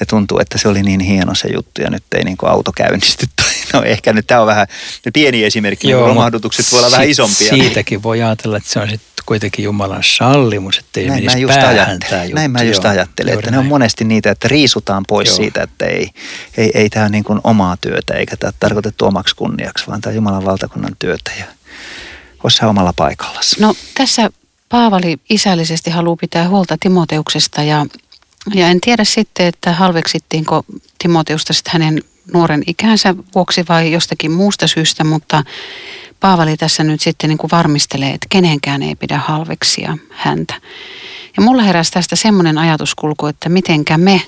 ja 0.00 0.06
tuntuu, 0.06 0.38
että 0.38 0.58
se 0.58 0.68
oli 0.68 0.82
niin 0.82 1.00
hieno 1.00 1.34
se 1.34 1.48
juttu 1.48 1.82
ja 1.82 1.90
nyt 1.90 2.04
ei 2.14 2.24
niin 2.24 2.36
kuin 2.36 2.50
auto 2.50 2.72
käynnisty 2.76 3.26
tai 3.36 3.51
No 3.72 3.82
ehkä 3.82 4.12
nyt 4.12 4.26
tämä 4.26 4.40
on 4.40 4.46
vähän 4.46 4.66
pieni 5.12 5.44
esimerkki, 5.44 5.90
Joo, 5.90 6.06
romahdutukset 6.06 6.72
voi 6.72 6.78
olla 6.78 6.90
vähän 6.90 7.08
isompia. 7.08 7.50
Siitäkin 7.50 8.02
voi 8.02 8.22
ajatella, 8.22 8.56
että 8.56 8.70
se 8.70 8.78
on 8.78 8.88
sitten 8.88 9.12
kuitenkin 9.26 9.64
Jumalan 9.64 10.02
sallimus, 10.04 10.78
että 10.78 11.00
ei 11.00 11.08
Näin 11.08 11.24
mä 11.24 11.36
just 11.36 11.54
ajattelen, 11.54 12.30
Näin 12.34 12.50
mä 12.50 12.62
just 12.62 12.84
ajattelen, 12.84 13.34
että 13.34 13.50
näin. 13.50 13.52
ne 13.52 13.58
on 13.58 13.66
monesti 13.66 14.04
niitä, 14.04 14.30
että 14.30 14.48
riisutaan 14.48 15.04
pois 15.08 15.28
Joo. 15.28 15.36
siitä, 15.36 15.62
että 15.62 15.86
ei, 15.86 16.10
ei, 16.56 16.70
ei 16.74 16.90
tämä 16.90 17.04
ole 17.04 17.10
niin 17.10 17.24
kuin 17.24 17.40
omaa 17.44 17.76
työtä 17.76 18.14
eikä 18.14 18.36
tämä 18.36 18.52
tarkoitettu 18.60 19.06
omaksi 19.06 19.36
kunniaksi, 19.36 19.86
vaan 19.86 20.00
tämä 20.00 20.14
Jumalan 20.14 20.44
valtakunnan 20.44 20.96
työtä 20.98 21.30
ja 21.38 21.44
olisi 22.44 22.64
omalla 22.64 22.92
paikallasi. 22.96 23.60
No 23.60 23.74
tässä 23.94 24.30
Paavali 24.68 25.16
isällisesti 25.30 25.90
haluaa 25.90 26.16
pitää 26.16 26.48
huolta 26.48 26.76
Timoteuksesta 26.80 27.62
ja, 27.62 27.86
ja 28.54 28.68
en 28.68 28.80
tiedä 28.80 29.04
sitten, 29.04 29.46
että 29.46 29.72
halveksittiinko 29.72 30.64
Timoteusta 30.98 31.52
sitten 31.52 31.72
hänen 31.72 32.02
nuoren 32.32 32.62
ikänsä 32.66 33.14
vuoksi 33.34 33.64
vai 33.68 33.92
jostakin 33.92 34.30
muusta 34.30 34.66
syystä, 34.66 35.04
mutta 35.04 35.44
Paavali 36.20 36.56
tässä 36.56 36.84
nyt 36.84 37.00
sitten 37.00 37.28
niin 37.28 37.38
kuin 37.38 37.50
varmistelee, 37.52 38.10
että 38.10 38.26
kenenkään 38.30 38.82
ei 38.82 38.94
pidä 38.94 39.18
halveksia 39.18 39.98
häntä. 40.10 40.54
Ja 41.36 41.42
mulla 41.42 41.62
heräsi 41.62 41.92
tästä 41.92 42.16
semmoinen 42.16 42.58
ajatuskulku, 42.58 43.26
että 43.26 43.48
mitenkä 43.48 43.98
me 43.98 44.22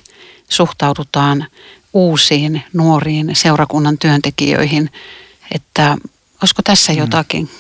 suhtaudutaan 0.48 1.46
uusiin 1.92 2.62
nuoriin 2.72 3.30
seurakunnan 3.32 3.98
työntekijöihin, 3.98 4.90
että 5.54 5.96
olisiko 6.42 6.62
tässä 6.62 6.92
mm. 6.92 6.98
jotakin 6.98 7.50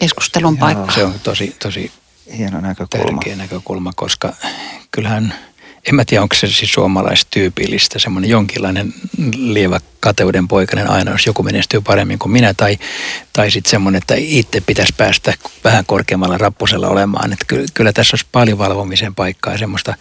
keskustelun 0.00 0.58
paikkaa? 0.58 0.94
Se 0.94 1.04
on 1.04 1.20
tosi, 1.22 1.56
tosi 1.62 1.92
hieno 2.38 2.60
näkökulma. 2.60 3.04
tärkeä 3.04 3.36
näkökulma, 3.36 3.92
koska 3.96 4.32
kyllähän 4.90 5.34
en 5.88 5.94
mä 5.94 6.04
tiedä, 6.04 6.22
onko 6.22 6.34
se 6.34 6.46
siis 6.46 6.72
suomalaistyypillistä, 6.72 7.98
semmoinen 7.98 8.30
jonkinlainen 8.30 8.94
lievä 9.36 9.80
kateuden 10.00 10.48
poikainen 10.48 10.90
aina, 10.90 11.10
jos 11.10 11.26
joku 11.26 11.42
menestyy 11.42 11.80
paremmin 11.80 12.18
kuin 12.18 12.32
minä, 12.32 12.54
tai, 12.54 12.78
tai 13.32 13.50
sitten 13.50 13.70
semmoinen, 13.70 13.98
että 13.98 14.14
itse 14.18 14.60
pitäisi 14.60 14.94
päästä 14.96 15.34
vähän 15.64 15.86
korkeammalla 15.86 16.38
rappusella 16.38 16.88
olemaan. 16.88 17.32
Että 17.32 17.44
kyllä, 17.48 17.66
kyllä 17.74 17.92
tässä 17.92 18.14
olisi 18.14 18.26
paljon 18.32 18.58
valvomisen 18.58 19.14
paikkaa 19.14 19.52
ja 19.52 19.58
semmoista 19.58 19.94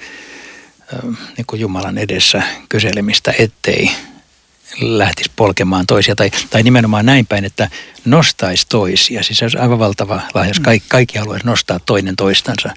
niin 1.37 1.45
kuin 1.47 1.59
Jumalan 1.59 1.97
edessä 1.97 2.43
kyselemistä, 2.69 3.33
ettei 3.39 3.91
lähtisi 4.81 5.31
polkemaan 5.35 5.87
toisia. 5.87 6.15
Tai, 6.15 6.31
tai 6.49 6.63
nimenomaan 6.63 7.05
näin 7.05 7.25
päin, 7.25 7.45
että 7.45 7.69
nostaisi 8.05 8.67
toisia. 8.69 9.23
Siis 9.23 9.39
se 9.39 9.45
olisi 9.45 9.57
aivan 9.57 9.79
valtava 9.79 10.21
lahja, 10.33 10.49
jos 10.49 10.59
kaikki, 10.59 10.89
kaikki 10.89 11.17
haluaisi 11.17 11.45
nostaa 11.45 11.79
toinen 11.79 12.15
toistansa 12.15 12.69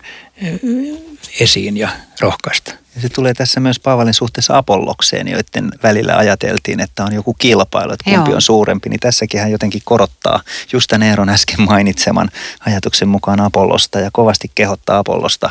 esiin 1.40 1.76
ja 1.76 1.88
rohkaista. 2.20 2.74
Ja 2.94 3.00
se 3.00 3.08
tulee 3.08 3.34
tässä 3.34 3.60
myös 3.60 3.80
Paavalin 3.80 4.14
suhteessa 4.14 4.58
Apollokseen, 4.58 5.28
joiden 5.28 5.70
välillä 5.82 6.16
ajateltiin, 6.16 6.80
että 6.80 7.04
on 7.04 7.12
joku 7.12 7.34
kilpailu, 7.34 7.92
että 7.92 8.10
kumpi 8.10 8.30
Joo. 8.30 8.36
on 8.36 8.42
suurempi. 8.42 8.88
Niin 8.88 9.00
tässäkin 9.00 9.40
hän 9.40 9.50
jotenkin 9.50 9.82
korottaa 9.84 10.40
just 10.72 10.88
tämän 10.88 11.08
Eeron 11.08 11.28
äsken 11.28 11.62
mainitseman 11.62 12.30
ajatuksen 12.66 13.08
mukaan 13.08 13.40
Apollosta 13.40 14.00
ja 14.00 14.10
kovasti 14.12 14.50
kehottaa 14.54 14.98
Apollosta 14.98 15.50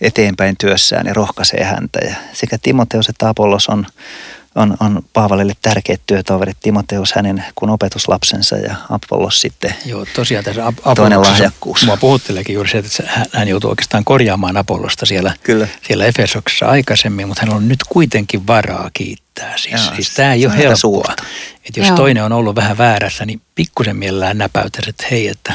eteenpäin 0.00 0.56
työssään 0.60 1.06
ja 1.06 1.14
rohkaisee 1.14 1.64
häntä. 1.64 1.98
Ja 2.08 2.14
sekä 2.32 2.58
Timoteus 2.62 3.08
että 3.08 3.28
Apollos 3.28 3.68
on 3.68 3.86
on, 4.54 4.76
on 4.80 5.02
Paavalille 5.12 5.52
tärkeät 5.62 6.00
työtoverit, 6.06 6.56
Timoteus 6.60 7.12
hänen 7.12 7.44
kuin 7.54 7.70
opetuslapsensa 7.70 8.56
ja 8.56 8.74
Apollos 8.90 9.40
sitten 9.40 9.74
Joo, 9.84 10.06
tosiaan 10.14 10.44
tässä 10.44 10.66
Ap- 10.66 10.94
toinen 10.96 11.20
lahjakkuus. 11.20 11.84
Mua 11.86 11.96
puhutteleekin 11.96 12.54
juuri 12.54 12.70
se, 12.70 12.78
että 12.78 13.28
hän 13.32 13.48
joutui 13.48 13.70
oikeastaan 13.70 14.04
korjaamaan 14.04 14.56
Apollosta 14.56 15.06
siellä, 15.06 15.34
Kyllä. 15.42 15.68
siellä 15.86 16.06
Efesoksessa 16.06 16.66
aikaisemmin, 16.66 17.28
mutta 17.28 17.46
hän 17.46 17.54
on 17.54 17.68
nyt 17.68 17.84
kuitenkin 17.88 18.46
varaa 18.46 18.90
kiittää. 18.92 19.56
Siis, 19.56 19.84
Jaa, 19.84 19.94
siis 19.94 20.14
tämä 20.14 20.32
ei 20.32 20.46
ole 20.46 20.56
helppoa. 20.56 21.14
Että 21.64 21.80
jos 21.80 21.88
Joo. 21.88 21.96
toinen 21.96 22.24
on 22.24 22.32
ollut 22.32 22.56
vähän 22.56 22.78
väärässä, 22.78 23.26
niin 23.26 23.40
pikkusen 23.54 23.96
mielellään 23.96 24.38
näpäytäisi, 24.38 24.90
että 24.90 25.06
hei, 25.10 25.28
että 25.28 25.52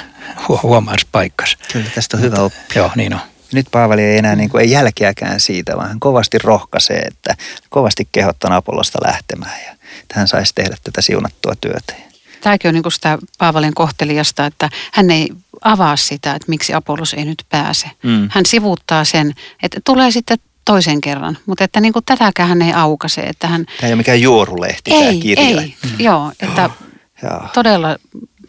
huomaisi 0.64 1.08
paikkas. 1.12 1.58
Kyllä, 1.74 1.90
tästä 1.96 2.18
on 2.18 2.24
hyvä 2.24 2.40
oppia. 2.40 2.60
Joo, 2.76 2.92
niin 2.96 3.14
on. 3.14 3.20
Nyt 3.54 3.68
Paavali 3.72 4.02
ei 4.02 4.18
enää 4.18 4.36
niin 4.36 4.50
kuin, 4.50 4.62
ei 4.62 4.72
jälkeäkään 4.72 5.40
siitä, 5.40 5.78
vaan 5.78 5.88
hän 5.88 6.00
kovasti 6.00 6.38
rohkaisee, 6.38 7.00
että 7.00 7.36
kovasti 7.70 8.08
kehottaa 8.12 8.56
Apollosta 8.56 9.00
lähtemään 9.06 9.60
ja 9.66 9.72
että 10.02 10.14
hän 10.16 10.28
saisi 10.28 10.56
tehdä 10.56 10.76
tätä 10.84 11.02
siunattua 11.02 11.54
työtä. 11.62 11.94
Tämäkin 12.42 12.70
on 12.70 12.74
niin 12.74 12.84
kuin 12.84 12.94
sitä 12.94 13.18
Paavalin 13.38 13.74
kohtelijasta, 13.74 14.46
että 14.46 14.70
hän 14.94 15.12
ei 15.12 15.30
avaa 15.62 15.96
sitä, 15.96 16.36
että 16.36 16.46
miksi 16.48 16.74
Apollos 16.74 17.14
ei 17.14 17.26
nyt 17.26 17.44
pääse. 17.50 17.92
Mm. 18.04 18.30
Hän 18.32 18.46
sivuuttaa 18.46 19.06
sen, 19.06 19.34
että 19.64 19.80
tulee 19.86 20.12
sitten 20.12 20.38
toisen 20.66 21.02
kerran, 21.02 21.38
mutta 21.46 21.64
että 21.64 21.82
niin 21.82 21.94
kuin 21.94 22.06
tätäkään 22.06 22.50
hän 22.50 22.62
ei 22.62 22.74
aukase. 22.74 23.22
Että 23.22 23.48
hän... 23.48 23.66
Tämä 23.66 23.88
ei 23.88 23.94
ole 23.94 23.96
mikään 23.96 24.22
juorulehti 24.22 24.92
ei, 24.92 25.04
tämä 25.04 25.22
kirja. 25.22 25.62
Ei, 25.62 25.76
mm. 25.84 26.00
joo, 26.00 26.32
että 26.40 26.70
oh, 27.24 27.52
todella 27.54 27.98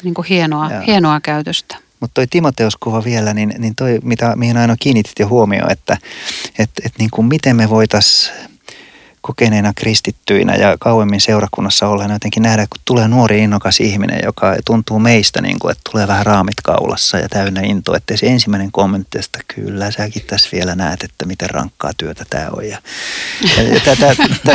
niin 0.02 0.14
kuin 0.14 0.26
hienoa, 0.26 0.69
hienoa 0.87 1.21
käytöstä. 1.21 1.76
Mutta 2.00 2.14
toi 2.14 2.26
Timoteuskuva 2.26 3.04
vielä, 3.04 3.35
niin, 3.35 3.54
niin 3.59 3.75
toi, 3.75 3.99
mitä, 4.02 4.37
mihin 4.37 4.57
aina 4.57 4.76
kiinnitit 4.80 5.19
jo 5.19 5.28
huomioon, 5.28 5.73
että 5.73 5.97
et, 6.59 6.71
et 6.85 6.92
niin 6.99 7.11
kuin 7.11 7.26
miten 7.26 7.57
me 7.57 7.71
voitaisiin 7.71 8.50
kokeneena 9.21 9.73
kristittyinä 9.76 10.54
ja 10.54 10.76
kauemmin 10.80 11.21
seurakunnassa 11.21 11.88
olleena 11.88 12.14
jotenkin 12.14 12.42
nähdä, 12.42 12.66
kun 12.71 12.83
tulee 12.85 13.09
nuori 13.09 13.38
innokas 13.38 13.80
ihminen, 13.80 14.21
joka 14.25 14.57
tuntuu 14.64 14.99
meistä, 14.99 15.42
niin 15.42 15.59
kuin, 15.59 15.73
että 15.73 15.90
tulee 15.92 16.09
vähän 16.09 16.26
raamit 16.26 16.61
kaulassa 16.64 17.19
ja 17.19 17.28
täynnä 17.28 17.61
intoa, 17.61 17.97
että 17.97 18.16
se 18.16 18.26
ensimmäinen 18.26 18.73
kommentti, 18.73 19.19
että 19.19 19.38
kyllä 19.54 19.90
säkin 19.90 20.23
tässä 20.26 20.49
vielä 20.52 20.75
näet, 20.75 21.02
että 21.02 21.26
miten 21.26 21.50
rankkaa 21.50 21.90
työtä 21.97 22.25
tämä 22.30 22.49
on. 22.52 22.69
Ja, 22.69 22.78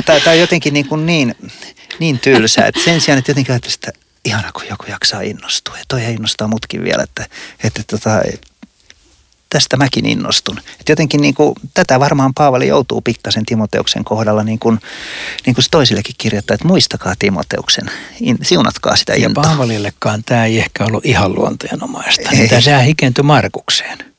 tämä 0.05 0.31
on 0.31 0.39
jotenkin 0.39 0.73
niin, 0.73 0.87
kuin 0.87 1.05
niin, 1.05 1.35
niin 1.99 2.19
tylsää, 2.19 2.67
että 2.67 2.81
sen 2.85 3.01
sijaan, 3.01 3.19
että 3.19 3.31
jotenkin 3.31 3.53
ajattelisi, 3.53 3.79
että 3.83 4.04
ihana 4.25 4.51
kun 4.51 4.67
joku 4.69 4.85
jaksaa 4.89 5.21
innostua. 5.21 5.77
Ja 5.77 5.83
toi 5.87 6.03
innostaa 6.03 6.47
mutkin 6.47 6.83
vielä, 6.83 7.03
että, 7.03 7.25
että 7.63 7.83
tota, 7.87 8.21
tästä 9.49 9.77
mäkin 9.77 10.05
innostun. 10.05 10.59
Et 10.79 10.89
jotenkin 10.89 11.21
niin 11.21 11.33
kuin, 11.33 11.55
tätä 11.73 11.99
varmaan 11.99 12.33
Paavali 12.33 12.67
joutuu 12.67 13.01
pikkasen 13.01 13.45
Timoteuksen 13.45 14.03
kohdalla 14.03 14.43
niin 14.43 14.59
kuin, 14.59 14.79
niin 15.45 15.55
kuin 15.55 15.65
toisillekin 15.71 16.15
kirjoittaa, 16.17 16.55
että 16.55 16.67
muistakaa 16.67 17.13
Timoteuksen, 17.19 17.91
in, 18.19 18.37
siunatkaa 18.41 18.95
sitä 18.95 19.13
intoa. 19.13 19.43
Ja 19.43 19.49
Paavalillekaan 19.49 20.23
tämä 20.23 20.45
ei 20.45 20.59
ehkä 20.59 20.85
ollut 20.85 21.05
ihan 21.05 21.35
luonteenomaista. 21.35 22.29
Tämä 22.49 22.61
sehän 22.61 22.83
hikentyi 22.83 23.23
Markukseen. 23.23 24.14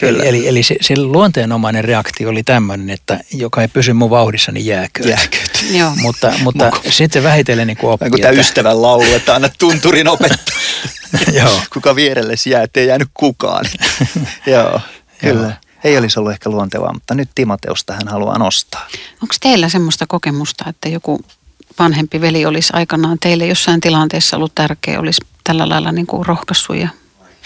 Kyllä. 0.00 0.24
Eli, 0.24 0.48
eli 0.48 0.62
se, 0.62 0.76
se 0.80 0.96
luonteenomainen 0.96 1.84
reaktio 1.84 2.28
oli 2.28 2.42
tämmöinen, 2.42 2.90
että 2.90 3.20
joka 3.32 3.62
ei 3.62 3.68
pysy 3.68 3.92
mun 3.92 4.10
vauhdissa, 4.10 4.52
niin 4.52 4.66
jääköön. 4.66 5.08
Jääköt. 5.08 5.64
Joo. 5.70 5.92
Mutta, 5.96 6.32
mutta 6.42 6.70
sitten 6.88 7.22
vähitellen 7.22 7.66
niin 7.66 7.78
oppii. 7.82 8.06
Niin 8.06 8.10
kuin 8.10 8.22
tämä 8.22 8.40
ystävän 8.40 8.82
laulu, 8.82 9.14
että 9.14 9.34
anna 9.34 9.48
tunturin 9.58 10.08
opettaa. 10.08 10.56
Joo. 11.38 11.60
Kuka 11.72 11.96
vierellesi 11.96 12.50
jää, 12.50 12.62
ettei 12.62 12.86
jäänyt 12.86 13.08
kukaan. 13.14 13.64
Joo, 14.46 14.80
kyllä. 15.18 15.42
Joo. 15.42 15.52
Ei 15.84 15.98
olisi 15.98 16.18
ollut 16.18 16.32
ehkä 16.32 16.50
luontevaa, 16.50 16.92
mutta 16.92 17.14
nyt 17.14 17.28
Timoteusta 17.34 17.92
hän 17.92 18.08
haluaa 18.08 18.38
nostaa. 18.38 18.86
Onko 19.22 19.34
teillä 19.40 19.68
semmoista 19.68 20.04
kokemusta, 20.08 20.64
että 20.68 20.88
joku 20.88 21.20
vanhempi 21.78 22.20
veli 22.20 22.46
olisi 22.46 22.72
aikanaan 22.72 23.18
teille 23.18 23.46
jossain 23.46 23.80
tilanteessa 23.80 24.36
ollut 24.36 24.54
tärkeä, 24.54 25.00
olisi 25.00 25.20
tällä 25.44 25.68
lailla 25.68 25.92
niin 25.92 26.06
kuin 26.06 26.26
rohkaissut 26.26 26.76
ja 26.76 26.88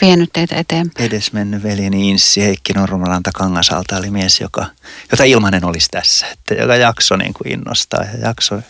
vienyt 0.06 0.30
teitä 0.32 0.56
eteenpäin? 0.56 1.06
Edesmennyt 1.06 1.62
veljeni 1.62 2.10
Inssi 2.10 2.42
Heikki 2.42 2.72
Normalanta 2.72 3.30
Kangasalta 3.34 3.96
oli 3.96 4.10
mies, 4.10 4.40
joka, 4.40 4.66
jota 5.10 5.24
ilmanen 5.24 5.64
olisi 5.64 5.88
tässä, 5.90 6.26
että 6.26 6.54
joka 6.54 6.76
jakso 6.76 7.16
niin 7.16 7.34
kuin 7.34 7.52
innostaa 7.52 8.04
ja 8.04 8.28
jakso 8.28 8.60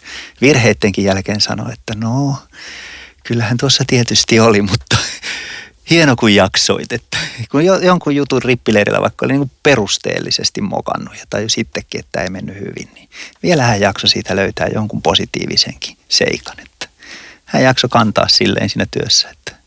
virheittenkin 0.40 1.04
jälkeen 1.04 1.40
sanoi, 1.40 1.72
että 1.72 1.94
no, 1.96 2.36
kyllähän 3.24 3.56
tuossa 3.56 3.84
tietysti 3.86 4.40
oli, 4.40 4.62
mutta 4.62 4.96
hieno 5.90 6.16
kun 6.16 6.34
jaksoit, 6.34 6.92
että 6.92 7.18
kun 7.50 7.64
jonkun 7.64 8.16
jutun 8.16 8.42
rippileirillä 8.42 9.00
vaikka 9.00 9.26
oli 9.26 9.32
niin 9.32 9.50
perusteellisesti 9.62 10.60
mokannut 10.60 11.14
ja 11.14 11.24
tai 11.30 11.44
sittenkin, 11.48 12.00
että 12.00 12.22
ei 12.22 12.30
mennyt 12.30 12.56
hyvin, 12.56 12.90
niin 12.94 13.08
vielä 13.42 13.62
hän 13.62 13.80
jakso 13.80 14.06
siitä 14.06 14.36
löytää 14.36 14.66
jonkun 14.74 15.02
positiivisenkin 15.02 15.96
seikan, 16.08 16.60
että 16.60 16.88
hän 17.44 17.62
jakso 17.62 17.88
kantaa 17.88 18.28
silleen 18.28 18.68
siinä 18.68 18.86
työssä, 18.90 19.28
että 19.30 19.63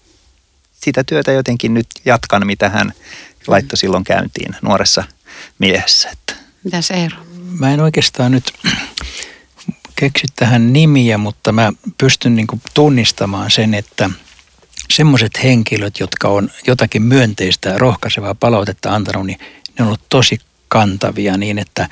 sitä 0.87 1.03
työtä 1.03 1.31
jotenkin 1.31 1.73
nyt 1.73 1.87
jatkan, 2.05 2.47
mitä 2.47 2.69
hän 2.69 2.93
laittoi 3.47 3.77
silloin 3.77 4.03
käyntiin 4.03 4.55
nuoressa 4.61 5.03
miehessä. 5.59 6.09
Että. 6.09 6.35
Mitäs 6.63 6.91
Eero? 6.91 7.17
Mä 7.59 7.73
en 7.73 7.79
oikeastaan 7.79 8.31
nyt 8.31 8.53
keksi 9.95 10.27
tähän 10.35 10.73
nimiä, 10.73 11.17
mutta 11.17 11.51
mä 11.51 11.73
pystyn 11.97 12.35
niin 12.35 12.47
kuin 12.47 12.61
tunnistamaan 12.73 13.51
sen, 13.51 13.73
että 13.73 14.09
semmoiset 14.89 15.43
henkilöt, 15.43 15.99
jotka 15.99 16.27
on 16.27 16.49
jotakin 16.67 17.01
myönteistä 17.01 17.77
rohkaisevaa 17.77 18.35
palautetta 18.35 18.95
antanut, 18.95 19.25
niin 19.25 19.39
ne 19.39 19.75
on 19.79 19.87
ollut 19.87 20.09
tosi 20.09 20.39
kantavia 20.67 21.37
niin, 21.37 21.59
että, 21.59 21.89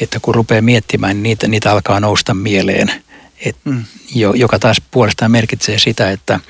että 0.00 0.20
kun 0.20 0.34
rupeaa 0.34 0.62
miettimään, 0.62 1.16
niin 1.16 1.22
niitä, 1.22 1.48
niitä 1.48 1.72
alkaa 1.72 2.00
nousta 2.00 2.34
mieleen. 2.34 3.02
Et, 3.44 3.56
mm. 3.64 3.84
jo, 4.14 4.32
joka 4.32 4.58
taas 4.58 4.82
puolestaan 4.90 5.30
merkitsee 5.30 5.78
sitä, 5.78 6.10
että, 6.10 6.40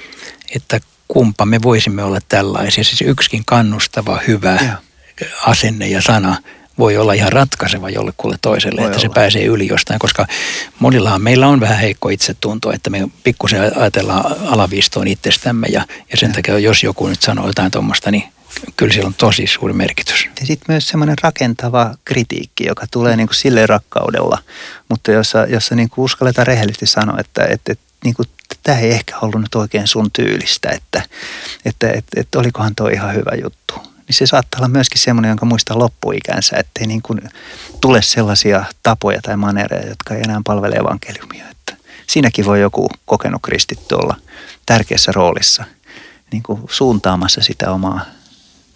että 0.55 0.81
kumpa 1.13 1.47
me 1.47 1.63
voisimme 1.63 2.03
olla 2.05 2.19
tällaisia. 2.29 2.85
Siis 2.85 3.03
yksikin 3.03 3.43
kannustava, 3.47 4.21
hyvä 4.27 4.59
ja. 4.67 4.77
asenne 5.47 5.89
ja 5.89 6.03
sana 6.03 6.37
voi 6.79 6.97
olla 6.97 7.13
ihan 7.13 7.33
ratkaiseva 7.33 7.91
jollekulle 7.91 8.37
toiselle, 8.43 8.81
Voi 8.81 8.87
että 8.87 9.01
se 9.01 9.07
olla. 9.07 9.15
pääsee 9.15 9.45
yli 9.45 9.69
jostain, 9.69 9.99
koska 9.99 10.27
monillahan 10.79 11.23
meillä 11.23 11.49
on 11.49 11.61
vähän 11.61 11.79
heikko 11.79 12.09
itsetunto, 12.09 12.73
että 12.73 12.91
me 12.91 13.09
pikkusen 13.25 13.79
ajatellaan 13.79 14.37
alaviistoon 14.47 15.09
itsestämme 15.09 15.67
ja, 15.71 15.87
ja 16.11 16.17
sen 16.17 16.33
takia 16.33 16.59
jos 16.59 16.83
joku 16.83 17.07
nyt 17.07 17.23
sanoo 17.23 17.47
jotain 17.47 17.71
tuommoista, 17.71 18.11
niin 18.11 18.25
kyllä 18.77 18.93
sillä 18.93 19.07
on 19.07 19.15
tosi 19.15 19.47
suuri 19.47 19.73
merkitys. 19.75 20.29
Ja 20.41 20.47
sitten 20.47 20.65
myös 20.69 20.89
semmoinen 20.89 21.17
rakentava 21.23 21.95
kritiikki, 22.05 22.67
joka 22.67 22.87
tulee 22.91 23.17
niin 23.17 23.27
kuin 23.27 23.37
silleen 23.37 23.69
rakkaudella, 23.69 24.39
mutta 24.89 25.13
jossa, 25.13 25.47
jossa 25.47 25.75
niin 25.75 25.91
kuin 25.91 26.05
uskalletaan 26.05 26.47
rehellisesti 26.47 26.87
sanoa, 26.87 27.19
että, 27.19 27.45
että, 27.45 27.73
että 27.73 27.85
niin 28.05 28.15
kuin, 28.15 28.29
tämä 28.63 28.79
ei 28.79 28.91
ehkä 28.91 29.19
ollut 29.19 29.41
nyt 29.41 29.55
oikein 29.55 29.87
sun 29.87 30.11
tyylistä, 30.13 30.69
että, 30.71 31.03
että, 31.65 31.89
että, 31.89 32.21
että 32.21 32.39
olikohan 32.39 32.75
toi 32.75 32.93
ihan 32.93 33.15
hyvä 33.15 33.33
juttu. 33.43 33.75
Niin 33.79 34.17
se 34.17 34.27
saattaa 34.27 34.59
olla 34.59 34.69
myöskin 34.69 34.99
semmoinen, 35.01 35.29
jonka 35.29 35.47
muistaa 35.47 35.79
loppuikänsä, 35.79 36.57
ettei 36.57 36.87
niin 36.87 37.03
kuin 37.03 37.21
tule 37.81 38.03
sellaisia 38.03 38.65
tapoja 38.83 39.21
tai 39.23 39.37
manereja, 39.37 39.89
jotka 39.89 40.15
ei 40.15 40.23
enää 40.23 40.41
palvele 40.47 40.77
evankeliumia. 40.77 41.45
Että 41.51 41.77
siinäkin 42.07 42.45
voi 42.45 42.61
joku 42.61 42.89
kokenut 43.07 43.43
kristitty 43.43 43.95
olla 43.95 44.17
tärkeässä 44.67 45.13
roolissa 45.13 45.65
niin 46.33 46.43
kuin 46.43 46.61
suuntaamassa 46.71 47.43
sitä 47.43 47.71
omaa 47.71 48.01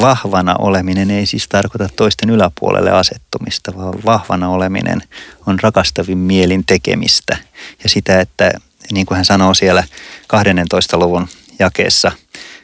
vahvana 0.01 0.55
oleminen 0.59 1.11
ei 1.11 1.25
siis 1.25 1.47
tarkoita 1.47 1.89
toisten 1.95 2.29
yläpuolelle 2.29 2.91
asettumista, 2.91 3.75
vaan 3.77 3.93
vahvana 4.05 4.49
oleminen 4.49 5.01
on 5.45 5.59
rakastavin 5.59 6.17
mielin 6.17 6.63
tekemistä. 6.65 7.37
Ja 7.83 7.89
sitä, 7.89 8.19
että 8.19 8.51
niin 8.91 9.05
kuin 9.05 9.15
hän 9.15 9.25
sanoo 9.25 9.53
siellä 9.53 9.83
12. 10.27 10.97
luvun 10.97 11.27
jakeessa 11.59 12.11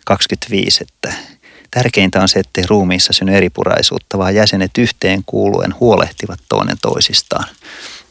25, 0.06 0.84
että 0.84 1.14
tärkeintä 1.72 2.22
on 2.22 2.30
se, 2.30 2.40
ettei 2.40 2.64
ruumiissa 2.68 3.14
synny 3.14 3.36
eripuraisuutta, 3.36 4.18
vaan 4.18 4.36
jäsenet 4.36 4.72
yhteen 4.78 5.24
kuuluen 5.26 5.76
huolehtivat 5.80 6.40
toinen 6.50 6.78
toisistaan. 6.82 7.48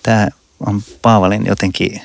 Tämä 0.02 0.28
on 0.66 0.82
Paavalin 1.02 1.46
jotenkin 1.46 2.00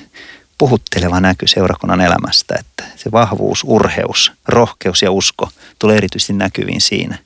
puhutteleva 0.58 1.20
näky 1.20 1.46
seurakunnan 1.46 2.00
elämästä, 2.00 2.54
että 2.58 2.84
se 2.96 3.12
vahvuus, 3.12 3.60
urheus, 3.64 4.32
rohkeus 4.48 5.02
ja 5.02 5.10
usko 5.10 5.48
tulee 5.78 5.96
erityisesti 5.96 6.32
näkyviin 6.32 6.80
siinä, 6.80 7.18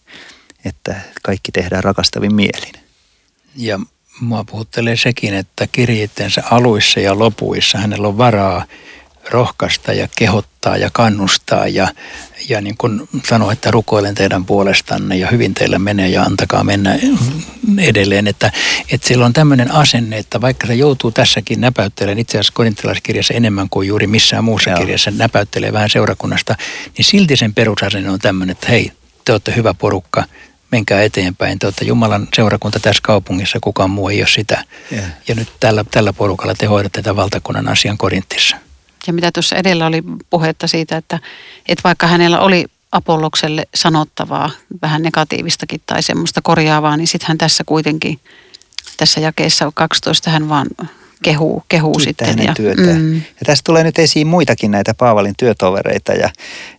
että 0.65 1.01
kaikki 1.23 1.53
tehdään 1.53 1.85
rakastavin 1.85 2.35
mielin. 2.35 2.75
Ja 3.57 3.81
mua 4.21 4.45
puhuttelee 4.45 4.97
sekin, 4.97 5.35
että 5.35 5.67
kirjeitteensä 5.67 6.43
aluissa 6.51 7.01
ja 7.01 7.19
lopuissa 7.19 7.79
hänellä 7.79 8.09
on 8.09 8.19
varaa 8.19 8.65
rohkaista 9.31 9.93
ja 9.93 10.09
kehottaa 10.17 10.77
ja 10.77 10.91
kannustaa 10.93 11.69
ja, 11.69 11.89
ja 12.49 12.61
niin 12.61 12.77
kuin 12.79 13.09
sanoa, 13.29 13.53
että 13.53 13.71
rukoilen 13.71 14.15
teidän 14.15 14.45
puolestanne 14.45 15.17
ja 15.17 15.29
hyvin 15.31 15.55
teillä 15.55 15.79
menee 15.79 16.09
ja 16.09 16.23
antakaa 16.23 16.65
mennä 16.65 16.99
edelleen. 17.79 18.29
Että, 18.29 18.53
että 18.91 19.09
sillä 19.09 19.27
on 19.27 19.33
tämmöinen 19.33 19.71
asenne, 19.71 20.19
että 20.19 20.41
vaikka 20.41 20.67
se 20.67 20.75
joutuu 20.75 21.11
tässäkin 21.11 21.61
näpäyttelemään 21.61 22.19
itse 22.19 22.39
asiassa 22.39 22.53
korintilaiskirjassa 22.57 23.35
enemmän 23.35 23.69
kuin 23.71 23.89
juuri 23.89 24.07
missään 24.07 24.45
muussa 24.45 24.71
Joo. 24.71 24.79
kirjassa 24.79 25.11
näpäyttelee 25.11 25.73
vähän 25.73 25.91
seurakunnasta, 25.91 26.57
niin 26.99 27.05
silti 27.05 27.37
sen 27.37 27.55
perusasenne 27.55 28.11
on 28.11 28.19
tämmöinen, 28.19 28.53
että 28.53 28.69
hei, 28.69 28.93
te 29.25 29.33
olette 29.33 29.57
hyvä 29.57 29.75
porukka, 29.75 30.25
menkää 30.71 31.03
eteenpäin. 31.03 31.59
Te 31.59 31.67
olette 31.67 31.85
Jumalan 31.85 32.29
seurakunta 32.37 32.81
tässä 32.81 33.01
kaupungissa, 33.03 33.59
kukaan 33.61 33.91
muu 33.91 34.09
ei 34.09 34.21
ole 34.21 34.29
sitä. 34.29 34.65
Yeah. 34.93 35.05
Ja 35.29 35.35
nyt 35.35 35.49
tällä, 35.61 35.85
tällä 35.91 36.13
porukalla 36.13 36.55
te 36.55 36.67
hoidatte 36.67 37.03
tätä 37.03 37.17
valtakunnan 37.17 37.69
asian 37.69 37.99
Korintissa. 37.99 38.57
Ja 39.07 39.13
mitä 39.13 39.31
tuossa 39.33 39.57
edellä 39.57 39.87
oli 39.87 40.03
puhetta 40.31 40.67
siitä, 40.67 40.97
että, 40.97 41.21
että 41.69 41.83
vaikka 41.85 42.07
hänellä 42.07 42.41
oli 42.41 42.65
Apollokselle 42.93 43.67
sanottavaa, 43.75 44.51
vähän 44.83 45.03
negatiivistakin 45.03 45.81
tai 45.87 46.03
semmoista 46.03 46.43
korjaavaa, 46.43 46.97
niin 46.97 47.07
sitten 47.07 47.29
hän 47.29 47.39
tässä 47.39 47.65
kuitenkin, 47.67 48.21
tässä 48.97 49.21
jakeessa 49.21 49.73
12 49.75 50.31
hän 50.31 50.49
vaan 50.49 50.67
kehuu, 51.25 51.63
kehuu 51.69 51.99
sitten. 51.99 52.29
hänen 52.29 52.55
työtään. 52.55 53.03
mm, 53.03 53.15
Ja 53.15 53.47
tässä 53.47 53.63
tulee 53.65 53.85
nyt 53.85 53.99
esiin 53.99 54.27
muitakin 54.27 54.71
näitä 54.71 54.95
Paavalin 54.95 55.35
työtovereita 55.39 56.13
ja 56.13 56.31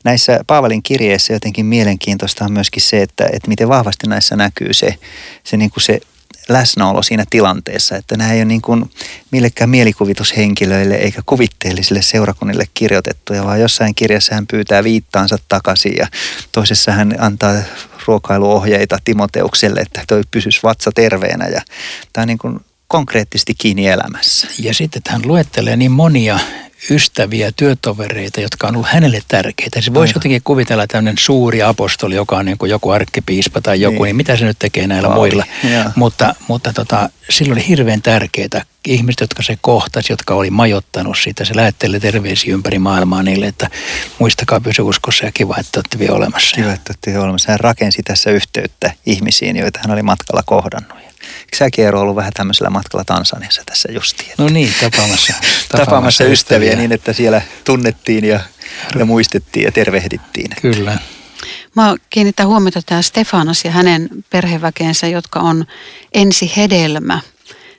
näissä 0.03 0.39
Paavalin 0.47 0.83
kirjeissä 0.83 1.33
jotenkin 1.33 1.65
mielenkiintoista 1.65 2.45
on 2.45 2.51
myöskin 2.51 2.81
se, 2.81 3.01
että, 3.01 3.25
että 3.33 3.47
miten 3.47 3.69
vahvasti 3.69 4.07
näissä 4.07 4.35
näkyy 4.35 4.73
se, 4.73 4.95
se, 5.43 5.57
niin 5.57 5.69
kuin 5.71 5.83
se 5.83 5.99
läsnäolo 6.49 7.03
siinä 7.03 7.25
tilanteessa, 7.29 7.95
että 7.95 8.17
nämä 8.17 8.33
ei 8.33 8.39
ole 8.39 8.45
niin 8.45 8.61
kuin 8.61 8.91
millekään 9.31 9.69
mielikuvitushenkilöille 9.69 10.95
eikä 10.95 11.21
kuvitteellisille 11.25 12.01
seurakunnille 12.01 12.65
kirjoitettuja, 12.73 13.43
vaan 13.43 13.61
jossain 13.61 13.95
kirjassa 13.95 14.35
hän 14.35 14.47
pyytää 14.47 14.83
viittaansa 14.83 15.37
takaisin 15.49 15.95
ja 15.97 16.07
toisessa 16.51 16.91
hän 16.91 17.15
antaa 17.19 17.53
ruokailuohjeita 18.07 18.97
Timoteukselle, 19.05 19.79
että 19.79 20.03
toi 20.07 20.21
pysyisi 20.31 20.59
vatsa 20.63 20.91
terveenä 20.95 21.47
ja 21.47 21.61
tämä 22.13 22.23
on 22.23 22.27
niin 22.27 22.37
kuin 22.37 22.59
konkreettisesti 22.87 23.53
kiinni 23.57 23.87
elämässä. 23.87 24.47
Ja 24.59 24.73
sitten 24.73 25.01
hän 25.07 25.21
luettelee 25.25 25.75
niin 25.77 25.91
monia 25.91 26.39
ystäviä, 26.91 27.51
työtovereita, 27.51 28.41
jotka 28.41 28.67
on 28.67 28.75
ollut 28.75 28.89
hänelle 28.89 29.21
tärkeitä. 29.27 29.81
Se 29.81 29.93
voisi 29.93 30.13
jotenkin 30.15 30.41
kuvitella 30.43 30.87
tämmöinen 30.87 31.17
suuri 31.17 31.61
apostoli, 31.63 32.15
joka 32.15 32.37
on 32.37 32.45
niin 32.45 32.57
kuin 32.57 32.69
joku 32.69 32.89
arkkipiispa 32.89 33.61
tai 33.61 33.81
joku, 33.81 33.95
niin, 33.95 34.03
Niin. 34.03 34.15
mitä 34.15 34.35
se 34.37 34.45
nyt 34.45 34.59
tekee 34.59 34.87
näillä 34.87 35.07
Paavi, 35.07 35.19
muilla. 35.19 35.45
joo. 35.73 35.83
Mutta, 35.95 36.35
mutta 36.47 36.73
tota, 36.73 37.09
silloin 37.29 37.59
oli 37.59 37.67
hirveän 37.67 38.01
tärkeää. 38.01 38.65
Ihmiset, 38.87 39.21
jotka 39.21 39.43
se 39.43 39.57
kohtasi, 39.61 40.13
jotka 40.13 40.33
oli 40.35 40.49
majottanut 40.49 41.17
sitä, 41.23 41.45
se 41.45 41.55
lähettelee 41.55 41.99
terveisiä 41.99 42.53
ympäri 42.53 42.79
maailmaa 42.79 43.23
niille, 43.23 43.47
että 43.47 43.69
muistakaa 44.19 44.59
pysyä 44.59 44.85
uskossa 44.85 45.25
ja 45.25 45.31
kiva, 45.31 45.55
että 45.59 45.79
olette 45.79 45.99
vielä 45.99 46.15
olemassa. 46.15 46.55
Kiva, 46.55 46.71
että 46.73 46.93
olette 46.93 47.19
olemassa. 47.19 47.51
Hän 47.51 47.59
rakensi 47.59 48.03
tässä 48.03 48.31
yhteyttä 48.31 48.91
ihmisiin, 49.05 49.55
joita 49.55 49.79
hän 49.83 49.91
oli 49.91 50.01
matkalla 50.03 50.43
kohdannut. 50.45 50.97
Säkin 51.55 51.85
Eero 51.85 52.01
ollut 52.01 52.15
vähän 52.15 52.33
tämmöisellä 52.33 52.69
matkalla 52.69 53.03
Tansaniassa 53.03 53.61
tässä 53.65 53.91
justiin? 53.91 54.29
että 54.29 54.43
No 54.43 54.49
niin, 54.49 54.73
tapaamassa, 54.81 55.33
Tapaamassa 55.77 56.23
ystäviä 56.23 56.75
niin, 56.75 56.91
että 56.91 57.13
siellä 57.13 57.41
tunnettiin 57.63 58.25
ja, 58.25 58.39
ja 58.99 59.05
muistettiin 59.05 59.63
ja 59.63 59.71
tervehdittiin. 59.71 60.51
Kyllä. 60.61 60.97
Mä 61.75 61.95
kiinnitän 62.09 62.47
huomiota 62.47 62.81
tämä 62.85 63.01
Stefanas 63.01 63.65
ja 63.65 63.71
hänen 63.71 64.09
perheväkeensä, 64.29 65.07
jotka 65.07 65.39
on 65.39 65.65
ensi 66.13 66.53
hedelmä 66.57 67.19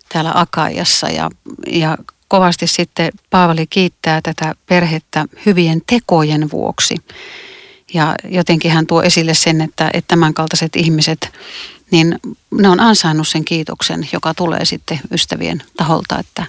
täällä 0.09 0.33
Akajassa. 0.35 1.09
Ja, 1.09 1.31
ja 1.67 1.99
kovasti 2.29 2.67
sitten 2.67 3.11
Paavali 3.31 3.67
kiittää 3.67 4.21
tätä 4.23 4.55
perhettä 4.67 5.27
hyvien 5.47 5.83
tekojen 5.87 6.51
vuoksi. 6.51 6.95
Ja 7.95 8.15
jotenkin 8.29 8.71
hän 8.71 8.87
tuo 8.87 9.03
esille 9.03 9.35
sen, 9.35 9.61
että, 9.61 9.91
että 9.95 10.09
tämänkaltaiset 10.09 10.77
ihmiset, 10.77 11.33
niin 11.91 12.19
ne 12.51 12.69
on 12.69 12.81
ansainnut 12.81 13.29
sen 13.29 13.45
kiitoksen, 13.45 14.09
joka 14.13 14.35
tulee 14.35 14.65
sitten 14.65 15.01
ystävien 15.13 15.63
taholta, 15.77 16.19
että, 16.19 16.47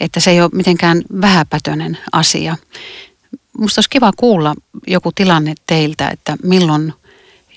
että 0.00 0.20
se 0.20 0.30
ei 0.30 0.40
ole 0.40 0.50
mitenkään 0.52 1.02
vähäpätöinen 1.20 1.98
asia. 2.12 2.56
Musta 3.58 3.78
olisi 3.78 3.90
kiva 3.90 4.12
kuulla 4.16 4.54
joku 4.86 5.12
tilanne 5.12 5.54
teiltä, 5.66 6.08
että 6.08 6.36
milloin 6.42 6.92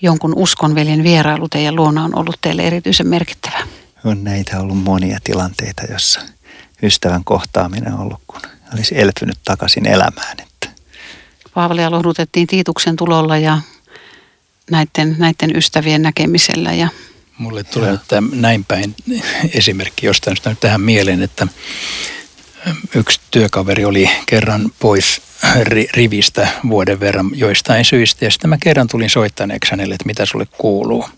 jonkun 0.02 0.34
uskonveljen 0.36 1.04
vierailu 1.04 1.50
teidän 1.50 1.76
luona 1.76 2.04
on 2.04 2.16
ollut 2.16 2.38
teille 2.42 2.62
erityisen 2.62 3.08
merkittävä. 3.08 3.68
On 4.06 4.24
näitä 4.24 4.60
ollut 4.60 4.84
monia 4.84 5.20
tilanteita, 5.24 5.84
jossa 5.92 6.22
ystävän 6.84 7.24
kohtaaminen 7.24 7.94
on 7.94 8.00
ollut, 8.00 8.20
kun 8.28 8.42
olisi 8.74 9.00
elpynyt 9.02 9.38
takaisin 9.44 9.86
elämään. 9.86 10.38
Että 10.40 10.70
Paavalia 11.54 11.92
lohdutettiin 11.92 12.48
Tiituksen 12.48 12.96
tulolla 12.96 13.38
ja 13.38 13.62
näiden, 14.70 15.16
näiden 15.18 15.56
ystävien 15.56 16.02
näkemisellä 16.02 16.74
ja 16.74 16.88
Mulle 17.38 17.64
tulee 17.64 17.96
täm- 17.96 18.36
näin 18.36 18.66
päin 18.66 18.96
esimerkki 19.54 20.06
jostain 20.06 20.36
syystä 20.36 20.50
nyt 20.50 20.60
tähän 20.60 20.82
mieleen, 20.82 21.22
että 21.22 21.48
yksi 22.96 23.20
työkaveri 23.32 23.86
oli 23.86 24.10
kerran 24.26 24.72
pois 24.80 25.22
rivistä 25.94 26.48
vuoden 26.70 27.00
verran 27.00 27.32
joistain 27.34 27.86
syistä. 27.86 28.26
Ja 28.26 28.32
sitten 28.32 28.50
mä 28.50 28.58
kerran 28.58 28.88
tulin 28.88 29.10
soittaneeksi 29.10 29.72
hänelle, 29.72 29.94
että 29.94 30.06
mitä 30.06 30.26
sulle 30.26 30.46
kuuluu. 30.58 31.10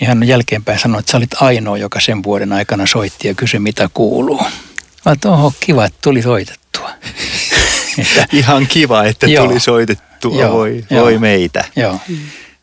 Niin 0.00 0.08
hän 0.08 0.28
jälkeenpäin 0.28 0.78
sanoi, 0.78 0.98
että 0.98 1.12
sä 1.12 1.18
olit 1.18 1.42
ainoa, 1.42 1.78
joka 1.78 2.00
sen 2.00 2.22
vuoden 2.22 2.52
aikana 2.52 2.86
soitti 2.86 3.28
ja 3.28 3.34
kysyi, 3.34 3.60
mitä 3.60 3.90
kuuluu. 3.94 4.42
Mä 5.04 5.16
oho, 5.24 5.52
kiva, 5.60 5.84
että 5.84 5.98
tuli 6.02 6.22
soitettua. 6.22 6.90
Ihan 8.32 8.66
kiva, 8.66 9.04
että 9.04 9.26
tuli 9.36 9.60
soitettua, 9.60 10.15
joo, 10.34 10.52
voi, 10.52 10.84
joo, 10.90 11.04
voi 11.04 11.18
meitä. 11.18 11.64
Joo. 11.76 12.00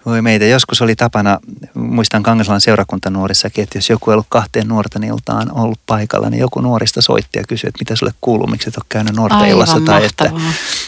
Voi 0.05 0.21
meitä. 0.21 0.45
Joskus 0.45 0.81
oli 0.81 0.95
tapana, 0.95 1.39
muistan 1.73 2.23
Kangasalan 2.23 2.61
seurakuntanuorissakin, 2.61 3.63
että 3.63 3.77
jos 3.77 3.89
joku 3.89 4.11
ei 4.11 4.13
ollut 4.13 4.25
kahteen 4.29 4.67
nuorten 4.67 5.03
iltaan 5.03 5.51
ollut 5.51 5.79
paikalla, 5.87 6.29
niin 6.29 6.39
joku 6.39 6.61
nuorista 6.61 7.01
soitti 7.01 7.39
ja 7.39 7.43
kysyi, 7.47 7.67
että 7.67 7.79
mitä 7.79 7.95
sulle 7.95 8.13
kuuluu, 8.21 8.47
miksi 8.47 8.69
et 8.69 8.77
ole 8.77 8.85
käynyt 8.89 9.15
nuorten 9.15 9.47
illassa. 9.47 9.81
Tai 9.85 10.05
että, 10.05 10.31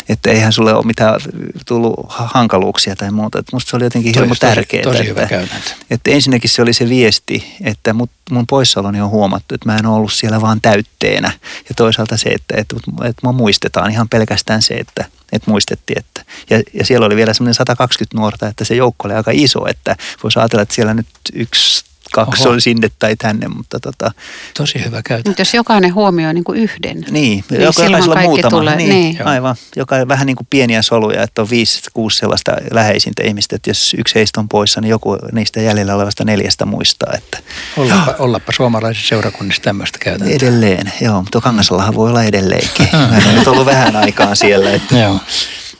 että 0.09 0.31
eihän 0.31 0.53
sulle 0.53 0.73
ole 0.73 0.85
mitään 0.85 1.19
tullut 1.65 2.05
hankaluuksia 2.09 2.95
tai 2.95 3.11
muuta. 3.11 3.39
Että 3.39 3.55
musta 3.55 3.69
se 3.69 3.75
oli 3.75 3.83
jotenkin 3.83 4.13
hirmu 4.15 4.35
tärkeää. 4.39 4.83
Tosi 4.83 4.97
että, 4.97 5.09
hyvä 5.09 5.25
käytäntö. 5.25 5.69
Että 5.89 6.11
ensinnäkin 6.11 6.49
se 6.49 6.61
oli 6.61 6.73
se 6.73 6.89
viesti, 6.89 7.55
että 7.61 7.93
mut, 7.93 8.11
mun 8.31 8.47
poissaoloni 8.47 9.01
on 9.01 9.09
huomattu, 9.09 9.55
että 9.55 9.69
mä 9.69 9.77
en 9.77 9.85
ole 9.85 9.95
ollut 9.95 10.13
siellä 10.13 10.41
vaan 10.41 10.61
täytteenä. 10.61 11.31
Ja 11.69 11.75
toisaalta 11.75 12.17
se, 12.17 12.29
että, 12.29 12.55
että, 12.57 12.75
että 13.03 13.19
mua 13.23 13.31
muistetaan 13.31 13.91
ihan 13.91 14.09
pelkästään 14.09 14.61
se, 14.61 14.73
että 14.73 15.05
että 15.35 15.51
muistettiin, 15.51 15.99
että 15.99 16.25
ja, 16.49 16.61
ja 16.73 16.85
siellä 16.85 17.05
oli 17.05 17.15
vielä 17.15 17.33
semmoinen 17.33 17.53
120 17.53 18.17
nuorta, 18.17 18.47
että 18.47 18.65
se 18.65 18.75
joukko 18.75 19.07
oli 19.07 19.13
aika 19.13 19.31
iso, 19.33 19.67
että 19.67 19.95
voisi 20.23 20.39
ajatella, 20.39 20.61
että 20.61 20.75
siellä 20.75 20.93
nyt 20.93 21.07
yksi 21.33 21.85
kaksi 22.13 22.43
Oho. 22.43 22.53
on 22.53 22.61
sinne 22.61 22.91
tai 22.99 23.15
tänne, 23.15 23.47
mutta 23.47 23.79
tota... 23.79 24.11
Tosi 24.57 24.85
hyvä 24.85 25.01
käytä. 25.03 25.29
Mutta 25.29 25.41
jos 25.41 25.53
jokainen 25.53 25.93
huomioi 25.93 26.33
niin 26.33 26.43
kuin 26.43 26.59
yhden, 26.59 27.05
niin, 27.09 27.43
niin 27.49 27.61
jokaisella 27.61 28.21
muutama. 28.21 28.49
Tulee. 28.49 28.75
Niin, 28.75 28.89
niin. 28.89 29.25
Aivan, 29.27 29.55
joka 29.75 29.95
vähän 30.07 30.27
niin 30.27 30.35
kuin 30.35 30.47
pieniä 30.49 30.81
soluja, 30.81 31.23
että 31.23 31.41
on 31.41 31.49
viisi, 31.49 31.81
kuusi 31.93 32.17
sellaista 32.17 32.51
läheisintä 32.71 33.23
ihmistä, 33.23 33.55
että 33.55 33.69
jos 33.69 33.95
yksi 33.97 34.15
heistä 34.15 34.39
on 34.39 34.49
poissa, 34.49 34.81
niin 34.81 34.89
joku 34.89 35.17
niistä 35.31 35.61
jäljellä 35.61 35.95
olevasta 35.95 36.23
neljästä 36.25 36.65
muistaa, 36.65 37.13
että... 37.17 37.37
Ollapa, 37.77 38.15
ollapa 38.19 38.51
suomalaisissa 38.51 39.09
seurakunnissa 39.09 39.61
tämmöistä 39.61 39.99
käytäntöä. 39.99 40.35
Edelleen, 40.35 40.93
joo, 41.01 41.21
mutta 41.21 41.41
Kangasallahan 41.41 41.95
voi 41.95 42.09
olla 42.09 42.23
edelleenkin. 42.23 42.87
Mä 43.11 43.17
en 43.29 43.35
nyt 43.35 43.47
ollut 43.47 43.65
vähän 43.65 43.95
aikaan 43.95 44.35
siellä, 44.35 44.71
että... 44.71 44.97
joo. 44.97 45.19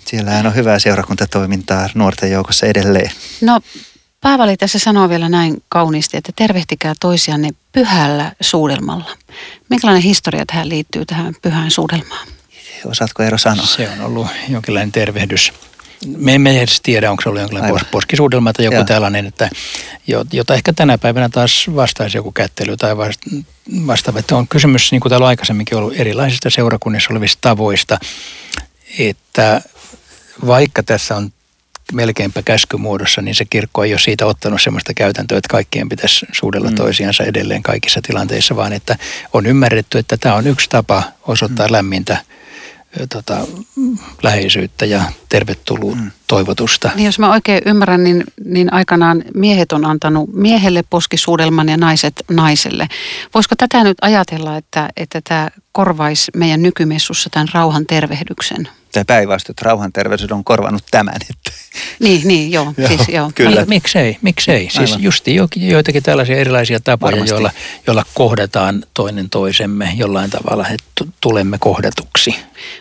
Siellähän 0.06 0.48
on 0.48 0.56
hyvää 0.56 0.80
seurakuntatoimintaa 0.80 1.90
nuorten 1.94 2.32
joukossa 2.32 2.66
edelleen. 2.66 3.12
No 3.42 3.62
Paavali 4.26 4.58
tässä 4.58 4.80
sanoo 4.80 5.10
vielä 5.10 5.30
näin 5.30 5.64
kauniisti, 5.70 6.18
että 6.18 6.32
tervehtikää 6.36 6.94
toisianne 7.00 7.50
pyhällä 7.72 8.32
suudelmalla. 8.42 9.18
Minkälainen 9.70 10.04
historia 10.04 10.46
tähän 10.46 10.70
liittyy, 10.70 11.06
tähän 11.06 11.36
pyhään 11.42 11.72
suudelmaan? 11.72 12.28
Osaatko 12.86 13.24
Eero 13.24 13.38
sanoa? 13.38 13.66
Se 13.66 13.90
on 13.90 14.02
ollut 14.02 14.28
jonkinlainen 14.50 14.92
tervehdys. 14.92 15.54
Me 16.18 16.36
emme 16.36 16.62
edes 16.62 16.82
tiedä, 16.82 17.12
onko 17.12 17.24
se 17.24 17.30
ollut 17.30 17.42
jonkinlainen 17.42 17.74
Aivan. 17.74 17.86
poskisuudelma 17.92 18.54
tai 18.54 18.66
joku 18.66 18.76
Joo. 18.76 18.84
tällainen, 18.84 19.26
että, 19.26 19.50
jota 20.32 20.54
ehkä 20.54 20.74
tänä 20.74 20.98
päivänä 20.98 21.30
taas 21.30 21.66
vastaisi 21.76 22.18
joku 22.18 22.32
kättely 22.32 22.78
tai 22.78 22.98
vastaava. 23.88 24.20
Että 24.20 24.36
on 24.36 24.48
kysymys, 24.48 24.92
niin 24.92 25.02
kuin 25.02 25.10
täällä 25.10 25.26
on 25.26 25.30
aikaisemminkin 25.30 25.78
ollut, 25.78 25.94
erilaisista 25.98 26.50
seurakunnissa 26.50 27.14
olevista 27.14 27.42
tavoista, 27.42 27.98
että 29.00 29.62
vaikka 30.48 30.84
tässä 30.84 31.16
on 31.16 31.32
melkeinpä 31.94 32.42
käskymuodossa, 32.42 33.22
niin 33.22 33.36
se 33.36 33.46
kirkko 33.46 33.84
ei 33.84 33.94
ole 33.94 34.00
siitä 34.00 34.26
ottanut 34.26 34.62
sellaista 34.62 34.94
käytäntöä, 34.94 35.38
että 35.38 35.52
kaikkien 35.52 35.90
pitäisi 35.90 36.26
suudella 36.32 36.70
mm. 36.70 36.76
toisiansa 36.76 37.24
edelleen 37.24 37.64
kaikissa 37.64 38.02
tilanteissa, 38.02 38.56
vaan 38.56 38.74
että 38.74 38.96
on 39.34 39.46
ymmärretty, 39.46 39.98
että 39.98 40.18
tämä 40.18 40.36
on 40.36 40.48
yksi 40.48 40.70
tapa 40.70 41.04
osoittaa 41.28 41.68
mm. 41.68 41.72
lämmintä 41.72 42.18
tota, 43.10 43.38
läheisyyttä 44.24 44.86
ja 44.86 45.04
tervetullut 45.30 45.98
mm. 45.98 46.12
toivotusta. 46.28 46.92
Niin 46.96 47.06
jos 47.06 47.20
mä 47.20 47.32
oikein 47.32 47.62
ymmärrän, 47.66 48.04
niin, 48.04 48.24
niin 48.46 48.74
aikanaan 48.74 49.24
miehet 49.36 49.72
on 49.72 49.86
antanut 49.86 50.34
miehelle 50.34 50.84
poskisuudelman 50.90 51.70
ja 51.70 51.78
naiset 51.78 52.14
naiselle. 52.32 52.88
Voisiko 53.34 53.56
tätä 53.58 53.84
nyt 53.84 53.98
ajatella, 54.02 54.58
että, 54.58 54.90
että 54.98 55.22
tämä 55.30 55.50
korvaisi 55.72 56.32
meidän 56.36 56.62
nykymessussa 56.62 57.30
tämän 57.30 57.48
rauhan 57.54 57.86
tervehdyksen? 57.86 58.70
Tämä 58.92 59.06
päinvastoin, 59.06 59.54
että 59.54 59.66
rauhanterveys 59.66 60.32
on 60.32 60.44
korvannut 60.44 60.84
tämän. 60.92 61.16
Että. 61.30 61.65
Niin, 62.00 62.28
niin 62.28 62.52
joo. 62.52 62.74
joo, 62.78 62.88
siis, 62.88 63.02
joo. 63.08 63.32
Kyllä. 63.36 63.56
Niin, 63.56 63.70
miksei, 63.70 64.18
miksei. 64.22 64.70
Siis 64.72 64.96
justi 65.00 65.36
joitakin 65.56 66.04
tällaisia 66.04 66.38
erilaisia 66.38 66.80
tapoja, 66.80 67.26
joilla, 67.26 67.52
joilla 67.88 68.04
kohdataan 68.14 68.84
toinen 68.94 69.30
toisemme 69.30 69.94
jollain 69.96 70.30
tavalla, 70.30 70.68
että 70.68 71.06
tulemme 71.22 71.58
kohdatuksi. 71.60 72.36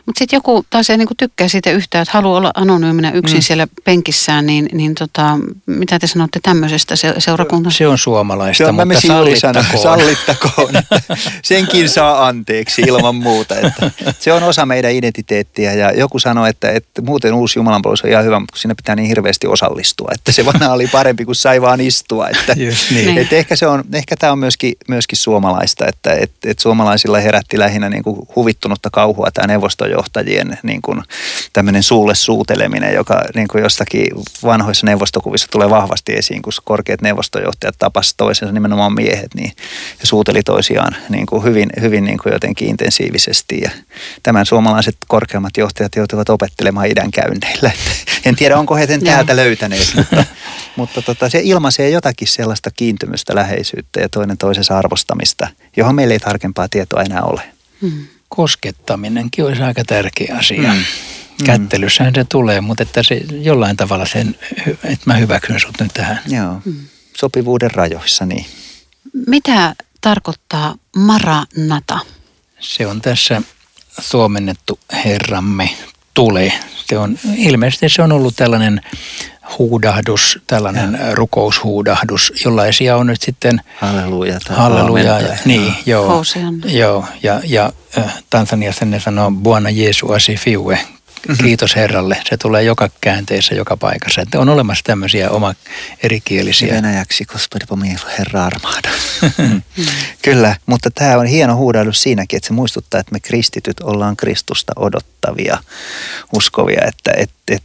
Mutta 0.07 0.18
sitten 0.18 0.37
joku 0.37 0.64
taas 0.70 0.90
ei 0.90 0.96
niinku 0.96 1.14
tykkää 1.18 1.48
siitä 1.48 1.70
yhtään, 1.70 2.02
että 2.02 2.12
haluaa 2.12 2.38
olla 2.38 2.50
anonyyminä 2.54 3.11
yksin 3.11 3.38
mm. 3.38 3.42
siellä 3.42 3.66
penkissään, 3.85 4.46
niin, 4.46 4.68
niin 4.72 4.94
tota, 4.94 5.38
mitä 5.66 5.98
te 5.98 6.07
sanotte 6.07 6.40
tämmöisestä 6.42 6.96
se, 6.96 7.14
seurakunnasta? 7.18 7.78
Se 7.78 7.88
on 7.88 7.98
suomalaista, 7.98 8.62
Joo, 8.62 8.72
mutta 8.72 9.00
sallittakoon. 9.07 9.83
sallittakoon 9.83 10.74
senkin 11.42 11.88
saa 11.88 12.26
anteeksi 12.26 12.83
ilman 12.83 13.14
muuta. 13.14 13.54
Että 13.54 13.90
se 14.18 14.33
on 14.33 14.42
osa 14.42 14.66
meidän 14.66 14.92
identiteettiä 14.92 15.72
ja 15.72 15.92
joku 15.92 16.18
sanoi, 16.18 16.50
että, 16.50 16.70
että 16.70 17.02
muuten 17.02 17.35
uusi 17.35 17.59
jumalanpalvelus 17.59 18.04
on 18.04 18.11
ihan 18.11 18.24
hyvä, 18.24 18.40
mutta 18.40 18.59
siinä 18.59 18.74
pitää 18.74 18.83
niin 18.96 19.08
hirveästi 19.08 19.46
osallistua, 19.46 20.08
että 20.14 20.32
se 20.32 20.46
vanha 20.46 20.72
oli 20.72 20.86
parempi 20.86 21.24
kuin 21.24 21.36
sai 21.36 21.62
vaan 21.62 21.80
istua. 21.80 22.28
Että, 22.28 22.54
niin. 22.94 23.18
että 23.18 23.36
ehkä, 23.36 23.56
se 23.56 23.66
on, 23.66 23.84
ehkä 23.92 24.16
tämä 24.16 24.32
on 24.32 24.38
myöskin, 24.38 24.74
myöskin 24.88 25.18
suomalaista, 25.18 25.86
että, 25.86 26.12
että, 26.12 26.50
että 26.50 26.62
suomalaisilla 26.62 27.18
herätti 27.18 27.58
lähinnä 27.58 27.88
niin 27.88 28.02
kuin 28.02 28.28
huvittunutta 28.36 28.90
kauhua 28.92 29.30
tämä 29.34 29.46
neuvostojohtajien 29.46 30.58
niin 30.62 30.82
kuin 30.82 31.02
tämmöinen 31.52 31.82
suulle 31.82 32.14
suuteleminen, 32.14 32.94
joka 32.94 33.22
niin 33.34 33.48
kuin 33.48 33.62
jostakin 33.62 34.06
vanhoissa 34.42 34.86
neuvostokuvissa 34.86 35.48
tulee 35.50 35.70
vahvasti 35.70 36.12
esiin, 36.12 36.42
kun 36.42 36.52
korkeat 36.64 37.02
neuvostojohtajat 37.02 37.74
tapasivat 37.78 38.16
toisensa 38.16 38.52
nimenomaan 38.52 38.94
miehet 38.94 39.34
niin, 39.34 39.52
ja 40.00 40.06
suuteli 40.06 40.42
toisiaan 40.42 40.96
niin 41.08 41.26
kuin 41.26 41.44
hyvin, 41.44 41.70
hyvin 41.80 42.04
niin 42.04 42.18
kuin 42.18 42.32
jotenkin 42.32 42.68
intensiivisesti. 42.68 43.60
Ja 43.60 43.70
tämän 44.22 44.46
suomalaiset 44.46 44.96
korkeammat 45.08 45.56
johtajat 45.56 45.96
joutuvat 45.96 46.28
opettelemaan 46.28 46.86
idän 46.86 47.10
käynneillä. 47.10 47.70
En 48.24 48.36
tiedä, 48.36 48.58
onko 48.58 48.73
he 48.76 48.87
sen 48.87 49.04
täältä 49.04 49.37
löytäneet, 49.37 49.92
mutta, 49.96 50.24
mutta 50.76 51.02
tota, 51.02 51.28
se 51.28 51.40
ilmaisee 51.42 51.90
jotakin 51.90 52.28
sellaista 52.28 52.70
kiintymystä, 52.70 53.34
läheisyyttä 53.34 54.00
ja 54.00 54.08
toinen 54.08 54.38
toisessa 54.38 54.78
arvostamista, 54.78 55.48
johon 55.76 55.94
meillä 55.94 56.12
ei 56.12 56.18
tarkempaa 56.18 56.68
tietoa 56.68 57.02
enää 57.02 57.22
ole. 57.22 57.42
Hmm. 57.82 58.06
Koskettaminenkin 58.28 59.44
olisi 59.44 59.62
aika 59.62 59.84
tärkeä 59.84 60.37
asia. 60.38 60.72
Hmm. 60.72 60.84
Kättelyssähän 61.44 62.14
se 62.14 62.24
tulee, 62.24 62.60
mutta 62.60 62.82
että 62.82 63.02
se 63.02 63.14
jollain 63.30 63.76
tavalla 63.76 64.06
sen, 64.06 64.37
että 64.66 65.04
mä 65.06 65.16
hyväksyn 65.16 65.60
sut 65.60 65.80
nyt 65.80 65.94
tähän. 65.94 66.20
Joo, 66.26 66.60
hmm. 66.64 66.80
sopivuuden 67.16 67.70
rajoissa, 67.70 68.26
niin. 68.26 68.46
Mitä 69.26 69.74
tarkoittaa 70.00 70.74
maranata? 70.96 71.98
Se 72.60 72.87
on 72.87 73.00
tässä 73.00 73.42
suomennettu 74.00 74.78
Herramme 75.04 75.70
tule. 76.14 76.53
Se 76.87 76.98
on, 76.98 77.18
ilmeisesti 77.37 77.88
se 77.88 78.03
on 78.03 78.12
ollut 78.12 78.37
tällainen 78.37 78.81
huudahdus, 79.59 80.38
tällainen 80.46 80.98
ja. 81.00 81.14
rukoushuudahdus, 81.14 82.33
jollaisia 82.44 82.96
on 82.96 83.07
nyt 83.07 83.22
sitten... 83.22 83.61
Halleluja. 83.77 84.38
Halleluja, 84.48 85.20
ja, 85.20 85.37
niin, 85.44 85.74
joo, 85.87 86.22
joo, 86.64 87.05
ja, 87.22 87.40
ja 87.44 87.72
äh, 87.98 88.22
Tansaniassa 88.31 88.85
ne 88.85 89.00
sanoo 89.00 89.31
Buona 89.31 89.70
Jeesu 89.70 90.12
asi 90.12 90.37
fiue. 90.37 90.79
Kiitos 91.42 91.76
Herralle. 91.76 92.16
Se 92.28 92.37
tulee 92.37 92.62
joka 92.62 92.90
käänteessä, 93.00 93.54
joka 93.54 93.76
paikassa. 93.76 94.20
Että 94.20 94.40
on 94.40 94.48
olemassa 94.48 94.84
tämmöisiä 94.84 95.30
oma 95.30 95.54
erikielisiä. 96.02 96.74
Venäjäksi, 96.74 97.24
Gospodi 97.24 97.64
Herra 98.18 98.44
armaada. 98.44 98.90
Kyllä, 100.22 100.56
mutta 100.66 100.90
tämä 100.90 101.18
on 101.18 101.26
hieno 101.26 101.56
huudailus 101.56 102.02
siinäkin, 102.02 102.37
että 102.37 102.46
se 102.46 102.52
muistuttaa, 102.52 103.00
että 103.00 103.12
me 103.12 103.20
kristityt 103.20 103.80
ollaan 103.80 104.16
Kristusta 104.16 104.72
odottavia, 104.76 105.58
uskovia, 106.32 106.84
että 106.87 107.12
et, 107.16 107.30
et, 107.50 107.62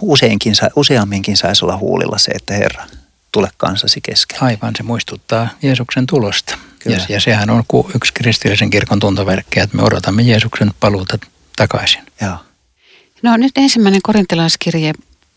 useinkin, 0.00 0.54
useamminkin 0.76 1.36
saisi 1.36 1.64
olla 1.64 1.76
huulilla 1.76 2.18
se, 2.18 2.30
että 2.30 2.54
Herra, 2.54 2.84
tule 3.32 3.48
kansasi 3.56 4.00
kesken. 4.00 4.42
Aivan, 4.42 4.72
se 4.76 4.82
muistuttaa 4.82 5.48
Jeesuksen 5.62 6.06
tulosta. 6.06 6.58
Ja, 6.84 6.98
ja 7.08 7.20
sehän 7.20 7.50
on 7.50 7.64
yksi 7.94 8.12
kristillisen 8.12 8.70
kirkon 8.70 9.00
tuntoverkki, 9.00 9.60
että 9.60 9.76
me 9.76 9.82
odotamme 9.82 10.22
Jeesuksen 10.22 10.70
paluuta 10.80 11.18
takaisin. 11.56 12.02
Joo. 12.20 12.36
No 13.26 13.36
nyt 13.36 13.58
ensimmäinen 13.58 14.02
korintilaiskirje 14.02 14.92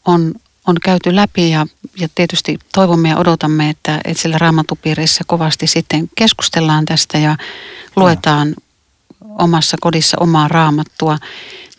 on, 0.05 0.33
on 0.67 0.75
käyty 0.83 1.15
läpi 1.15 1.49
ja, 1.49 1.67
ja 1.97 2.07
tietysti 2.15 2.59
toivomme 2.73 3.09
ja 3.09 3.17
odotamme, 3.17 3.69
että, 3.69 4.01
että 4.05 4.21
siellä 4.21 4.37
raamatupiirissä 4.37 5.23
kovasti 5.27 5.67
sitten 5.67 6.09
keskustellaan 6.17 6.85
tästä 6.85 7.17
ja 7.17 7.37
luetaan 7.95 8.55
omassa 9.39 9.77
kodissa 9.81 10.17
omaa 10.19 10.47
raamattua. 10.47 11.17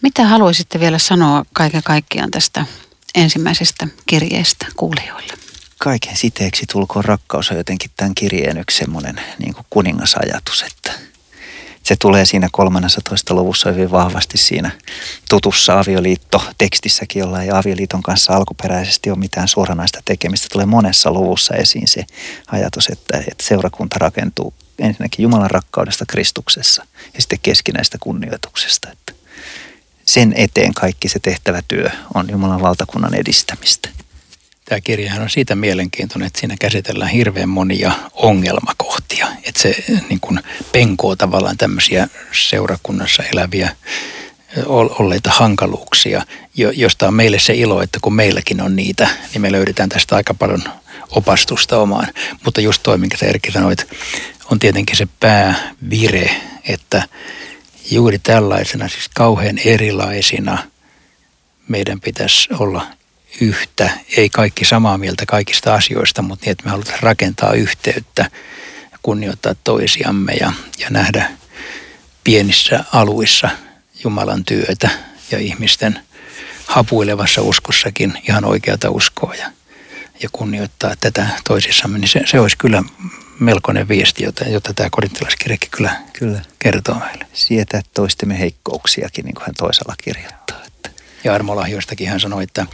Mitä 0.02 0.24
haluaisitte 0.26 0.80
vielä 0.80 0.98
sanoa 0.98 1.44
kaiken 1.52 1.82
kaikkiaan 1.82 2.30
tästä 2.30 2.66
ensimmäisestä 3.14 3.88
kirjeestä 4.06 4.66
kuulijoille? 4.76 5.32
Kaiken 5.78 6.16
siteeksi 6.16 6.66
tulkoon 6.72 7.04
rakkaus 7.04 7.50
on 7.50 7.56
jotenkin 7.56 7.90
tämän 7.96 8.14
kirjeen 8.14 8.58
yksi 8.58 8.78
semmoinen 8.78 9.20
niin 9.38 9.54
kuningasajatus, 9.70 10.62
että 10.62 11.09
Se 11.90 11.96
tulee 11.98 12.24
siinä 12.24 12.48
13. 12.52 13.34
luvussa 13.34 13.72
hyvin 13.72 13.90
vahvasti 13.90 14.38
siinä 14.38 14.70
tutussa 15.28 15.80
avioliitto-tekstissäkin, 15.80 17.20
jolla 17.20 17.42
ei 17.42 17.50
avioliiton 17.50 18.02
kanssa 18.02 18.32
alkuperäisesti 18.32 19.10
ole 19.10 19.18
mitään 19.18 19.48
suoranaista 19.48 20.02
tekemistä. 20.04 20.46
Tulee 20.52 20.66
monessa 20.66 21.12
luvussa 21.12 21.54
esiin 21.54 21.88
se 21.88 22.04
ajatus, 22.46 22.88
että, 22.88 23.18
että 23.18 23.44
seurakunta 23.44 23.96
rakentuu 23.98 24.54
ensinnäkin 24.78 25.22
Jumalan 25.22 25.50
rakkaudesta 25.50 26.04
Kristuksessa 26.06 26.86
ja 27.14 27.20
sitten 27.20 27.38
keskinäistä 27.42 27.98
kunnioituksesta. 28.00 28.88
Että 28.92 29.12
sen 30.04 30.32
eteen 30.36 30.74
kaikki 30.74 31.08
se 31.08 31.18
tehtävä 31.18 31.62
työ 31.68 31.90
on 32.14 32.30
Jumalan 32.30 32.62
valtakunnan 32.62 33.14
edistämistä. 33.14 33.88
Tämä 34.64 34.80
kirjahan 34.80 35.22
on 35.22 35.30
siitä 35.30 35.54
mielenkiintoinen, 35.54 36.26
että 36.26 36.40
siinä 36.40 36.56
käsitellään 36.60 37.10
hirveän 37.10 37.48
monia 37.48 37.92
ongelmakohtia. 38.12 38.89
Että 39.64 39.82
se 39.82 40.02
niin 40.08 40.20
kuin 40.20 40.40
penkoo 40.72 41.16
tavallaan 41.16 41.56
tämmöisiä 41.56 42.08
seurakunnassa 42.32 43.22
eläviä 43.22 43.76
olleita 44.66 45.30
hankaluuksia, 45.30 46.22
josta 46.54 47.08
on 47.08 47.14
meille 47.14 47.38
se 47.38 47.54
ilo, 47.54 47.82
että 47.82 47.98
kun 48.02 48.14
meilläkin 48.14 48.60
on 48.60 48.76
niitä, 48.76 49.08
niin 49.32 49.42
me 49.42 49.52
löydetään 49.52 49.88
tästä 49.88 50.16
aika 50.16 50.34
paljon 50.34 50.64
opastusta 51.10 51.78
omaan. 51.78 52.06
Mutta 52.44 52.60
just 52.60 52.82
toi, 52.82 52.98
minkä 52.98 53.16
sä 53.16 53.26
Erkki 53.26 53.52
sanoit, 53.52 53.86
on 54.50 54.58
tietenkin 54.58 54.96
se 54.96 55.08
päävire, 55.20 56.30
että 56.68 57.02
juuri 57.90 58.18
tällaisena, 58.18 58.88
siis 58.88 59.08
kauhean 59.14 59.58
erilaisina, 59.64 60.58
meidän 61.68 62.00
pitäisi 62.00 62.48
olla 62.58 62.86
yhtä, 63.40 63.90
ei 64.16 64.28
kaikki 64.28 64.64
samaa 64.64 64.98
mieltä 64.98 65.26
kaikista 65.26 65.74
asioista, 65.74 66.22
mutta 66.22 66.44
niin, 66.44 66.52
että 66.52 66.64
me 66.64 66.70
halutaan 66.70 66.98
rakentaa 67.00 67.52
yhteyttä, 67.52 68.30
kunnioittaa 69.02 69.54
toisiamme 69.64 70.32
ja, 70.32 70.52
ja 70.78 70.90
nähdä 70.90 71.30
pienissä 72.24 72.84
aluissa 72.92 73.48
Jumalan 74.04 74.44
työtä 74.44 74.90
ja 75.30 75.38
ihmisten 75.38 76.00
hapuilevassa 76.66 77.42
uskossakin 77.42 78.18
ihan 78.28 78.44
oikeata 78.44 78.90
uskoa 78.90 79.34
ja, 79.34 79.52
ja 80.22 80.28
kunnioittaa 80.32 80.94
tätä 81.00 81.26
toisissamme, 81.48 81.98
niin 81.98 82.08
se, 82.08 82.20
se 82.26 82.40
olisi 82.40 82.58
kyllä 82.58 82.82
melkoinen 83.40 83.88
viesti, 83.88 84.24
jota, 84.24 84.44
jota 84.44 84.74
tämä 84.74 84.90
korintilaiskirjakin 84.90 85.70
kyllä, 85.70 85.96
kyllä 86.12 86.40
kertoo 86.58 86.94
meille. 86.94 87.26
Sietää 87.32 87.80
toistemme 87.94 88.38
heikkouksiakin, 88.38 89.24
niin 89.24 89.34
kuin 89.34 89.46
hän 89.46 89.54
toisella 89.58 89.94
kirjoittaa. 90.04 90.62
Että. 90.66 90.90
Ja 91.24 91.34
armolahjoistakin 91.34 92.08
hän 92.08 92.20
sanoi, 92.20 92.42
että 92.42 92.66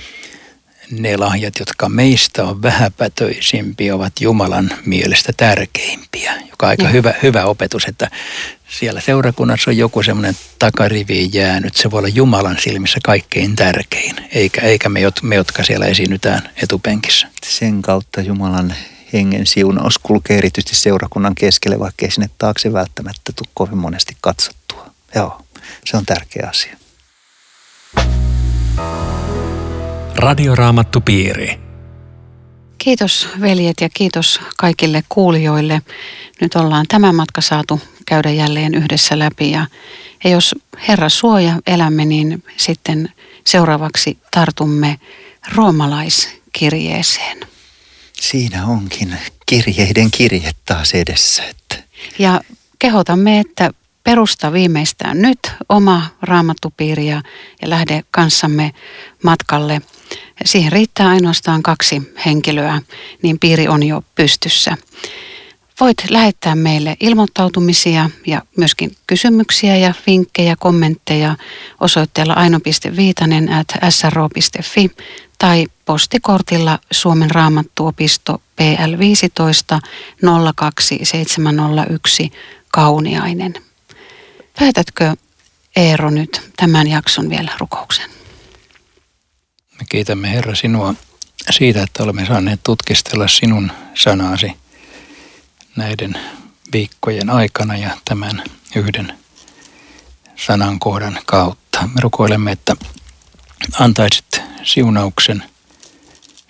ne 0.90 1.16
lahjat, 1.16 1.54
jotka 1.58 1.88
meistä 1.88 2.44
on 2.44 2.62
vähäpätöisimpiä, 2.62 3.94
ovat 3.94 4.20
Jumalan 4.20 4.70
mielestä 4.84 5.32
tärkeimpiä, 5.36 6.34
joka 6.50 6.66
on 6.66 6.70
aika 6.70 6.88
hyvä, 6.88 7.14
hyvä 7.22 7.44
opetus, 7.44 7.84
että 7.84 8.10
siellä 8.68 9.00
seurakunnassa 9.00 9.70
on 9.70 9.76
joku 9.76 10.02
semmoinen 10.02 10.36
takariviin 10.58 11.34
jäänyt. 11.34 11.76
Se 11.76 11.90
voi 11.90 11.98
olla 11.98 12.08
Jumalan 12.08 12.56
silmissä 12.60 12.98
kaikkein 13.04 13.56
tärkein, 13.56 14.16
eikä, 14.34 14.60
eikä 14.60 14.88
me, 14.88 15.00
me, 15.22 15.34
jotka 15.34 15.62
siellä 15.62 15.86
esiinnytään 15.86 16.50
etupenkissä. 16.62 17.28
Sen 17.46 17.82
kautta 17.82 18.20
Jumalan 18.20 18.74
hengen 19.12 19.46
siunaus 19.46 19.98
kulkee 19.98 20.38
erityisesti 20.38 20.76
seurakunnan 20.76 21.34
keskelle, 21.34 21.78
vaikka 21.78 22.06
ei 22.06 22.10
sinne 22.10 22.30
taakse 22.38 22.72
välttämättä 22.72 23.32
tule 23.36 23.48
kovin 23.54 23.78
monesti 23.78 24.16
katsottua. 24.20 24.90
Joo, 25.14 25.42
se 25.84 25.96
on 25.96 26.06
tärkeä 26.06 26.48
asia. 26.50 26.76
Radioraamattupiiri. 30.16 31.60
Kiitos 32.78 33.28
veljet 33.40 33.80
ja 33.80 33.88
kiitos 33.94 34.40
kaikille 34.56 35.02
kuulijoille. 35.08 35.82
Nyt 36.40 36.54
ollaan 36.54 36.86
tämä 36.88 37.12
matka 37.12 37.40
saatu 37.40 37.80
käydä 38.06 38.30
jälleen 38.30 38.74
yhdessä 38.74 39.18
läpi 39.18 39.50
ja, 39.50 39.66
ja 40.24 40.30
jos 40.30 40.54
Herra 40.88 41.08
suoja 41.08 41.60
elämme, 41.66 42.04
niin 42.04 42.42
sitten 42.56 43.12
seuraavaksi 43.44 44.18
tartumme 44.30 44.98
roomalaiskirjeeseen. 45.54 47.40
Siinä 48.20 48.66
onkin 48.66 49.18
kirjeiden 49.46 50.10
kirje 50.10 50.50
taas 50.64 50.92
edessä. 50.92 51.44
Että. 51.44 51.76
Ja 52.18 52.40
kehotamme, 52.78 53.40
että 53.40 53.70
perusta 54.06 54.52
viimeistään 54.52 55.22
nyt 55.22 55.38
oma 55.68 56.02
raamattupiiri 56.22 57.06
ja, 57.06 57.22
ja 57.62 57.70
lähde 57.70 58.02
kanssamme 58.10 58.72
matkalle. 59.22 59.82
Siihen 60.44 60.72
riittää 60.72 61.08
ainoastaan 61.08 61.62
kaksi 61.62 62.14
henkilöä, 62.26 62.82
niin 63.22 63.38
piiri 63.38 63.68
on 63.68 63.82
jo 63.82 64.02
pystyssä. 64.14 64.76
Voit 65.80 65.96
lähettää 66.10 66.54
meille 66.54 66.96
ilmoittautumisia 67.00 68.10
ja 68.26 68.42
myöskin 68.56 68.96
kysymyksiä 69.06 69.76
ja 69.76 69.94
vinkkejä, 70.06 70.56
kommentteja 70.58 71.36
osoitteella 71.80 72.32
aino.viitanen 72.32 73.52
at 73.52 73.68
sro.fi 73.90 74.90
tai 75.38 75.66
postikortilla 75.84 76.78
Suomen 76.90 77.30
raamattuopisto 77.30 78.42
PL 78.56 78.98
15 78.98 79.80
02701 80.56 82.32
Kauniainen. 82.68 83.65
Päätätkö 84.58 85.16
Eero 85.76 86.10
nyt 86.10 86.50
tämän 86.56 86.86
jakson 86.86 87.30
vielä 87.30 87.52
rukouksen? 87.58 88.10
Me 89.78 89.86
kiitämme 89.88 90.32
Herra 90.32 90.54
sinua 90.54 90.94
siitä, 91.50 91.82
että 91.82 92.02
olemme 92.02 92.26
saaneet 92.26 92.60
tutkistella 92.62 93.28
sinun 93.28 93.72
sanasi 93.94 94.52
näiden 95.76 96.14
viikkojen 96.72 97.30
aikana 97.30 97.76
ja 97.76 97.90
tämän 98.04 98.44
yhden 98.76 99.18
sanankohdan 100.36 101.18
kautta. 101.26 101.88
Me 101.94 102.00
rukoilemme, 102.00 102.52
että 102.52 102.76
antaisit 103.78 104.42
siunauksen, 104.62 105.44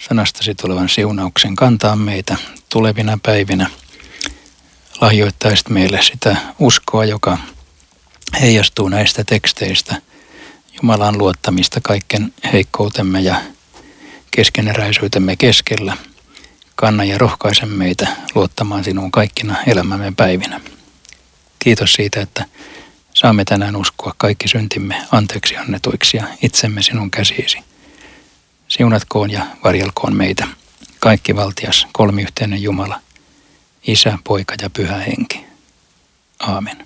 sanastasi 0.08 0.54
tulevan 0.54 0.88
siunauksen 0.88 1.56
kantaa 1.56 1.96
meitä 1.96 2.36
tulevina 2.68 3.18
päivinä. 3.22 3.70
Lahjoittaisit 5.00 5.68
meille 5.68 6.02
sitä 6.02 6.36
uskoa, 6.58 7.04
joka 7.04 7.38
heijastuu 8.40 8.88
näistä 8.88 9.24
teksteistä, 9.24 10.02
Jumalan 10.82 11.18
luottamista 11.18 11.80
kaiken 11.80 12.34
heikkoutemme 12.52 13.20
ja 13.20 13.42
keskeneräisyytemme 14.30 15.36
keskellä. 15.36 15.96
Kanna 16.74 17.04
ja 17.04 17.18
rohkaise 17.18 17.66
meitä 17.66 18.08
luottamaan 18.34 18.84
sinuun 18.84 19.10
kaikkina 19.10 19.62
elämämme 19.66 20.12
päivinä. 20.16 20.60
Kiitos 21.58 21.92
siitä, 21.94 22.20
että 22.20 22.44
saamme 23.14 23.44
tänään 23.44 23.76
uskoa 23.76 24.14
kaikki 24.16 24.48
syntimme 24.48 25.02
anteeksi 25.12 25.56
annetuiksi 25.56 26.16
ja 26.16 26.24
itsemme 26.42 26.82
sinun 26.82 27.10
käsiisi. 27.10 27.58
Siunatkoon 28.68 29.30
ja 29.30 29.46
varjelkoon 29.64 30.16
meitä, 30.16 30.46
kaikki 31.00 31.36
valtias, 31.36 31.86
kolmiyhteinen 31.92 32.62
Jumala, 32.62 33.00
Isä, 33.86 34.18
Poika 34.24 34.54
ja 34.62 34.70
Pyhä 34.70 34.96
Henki. 34.96 35.46
Aamen. 36.38 36.85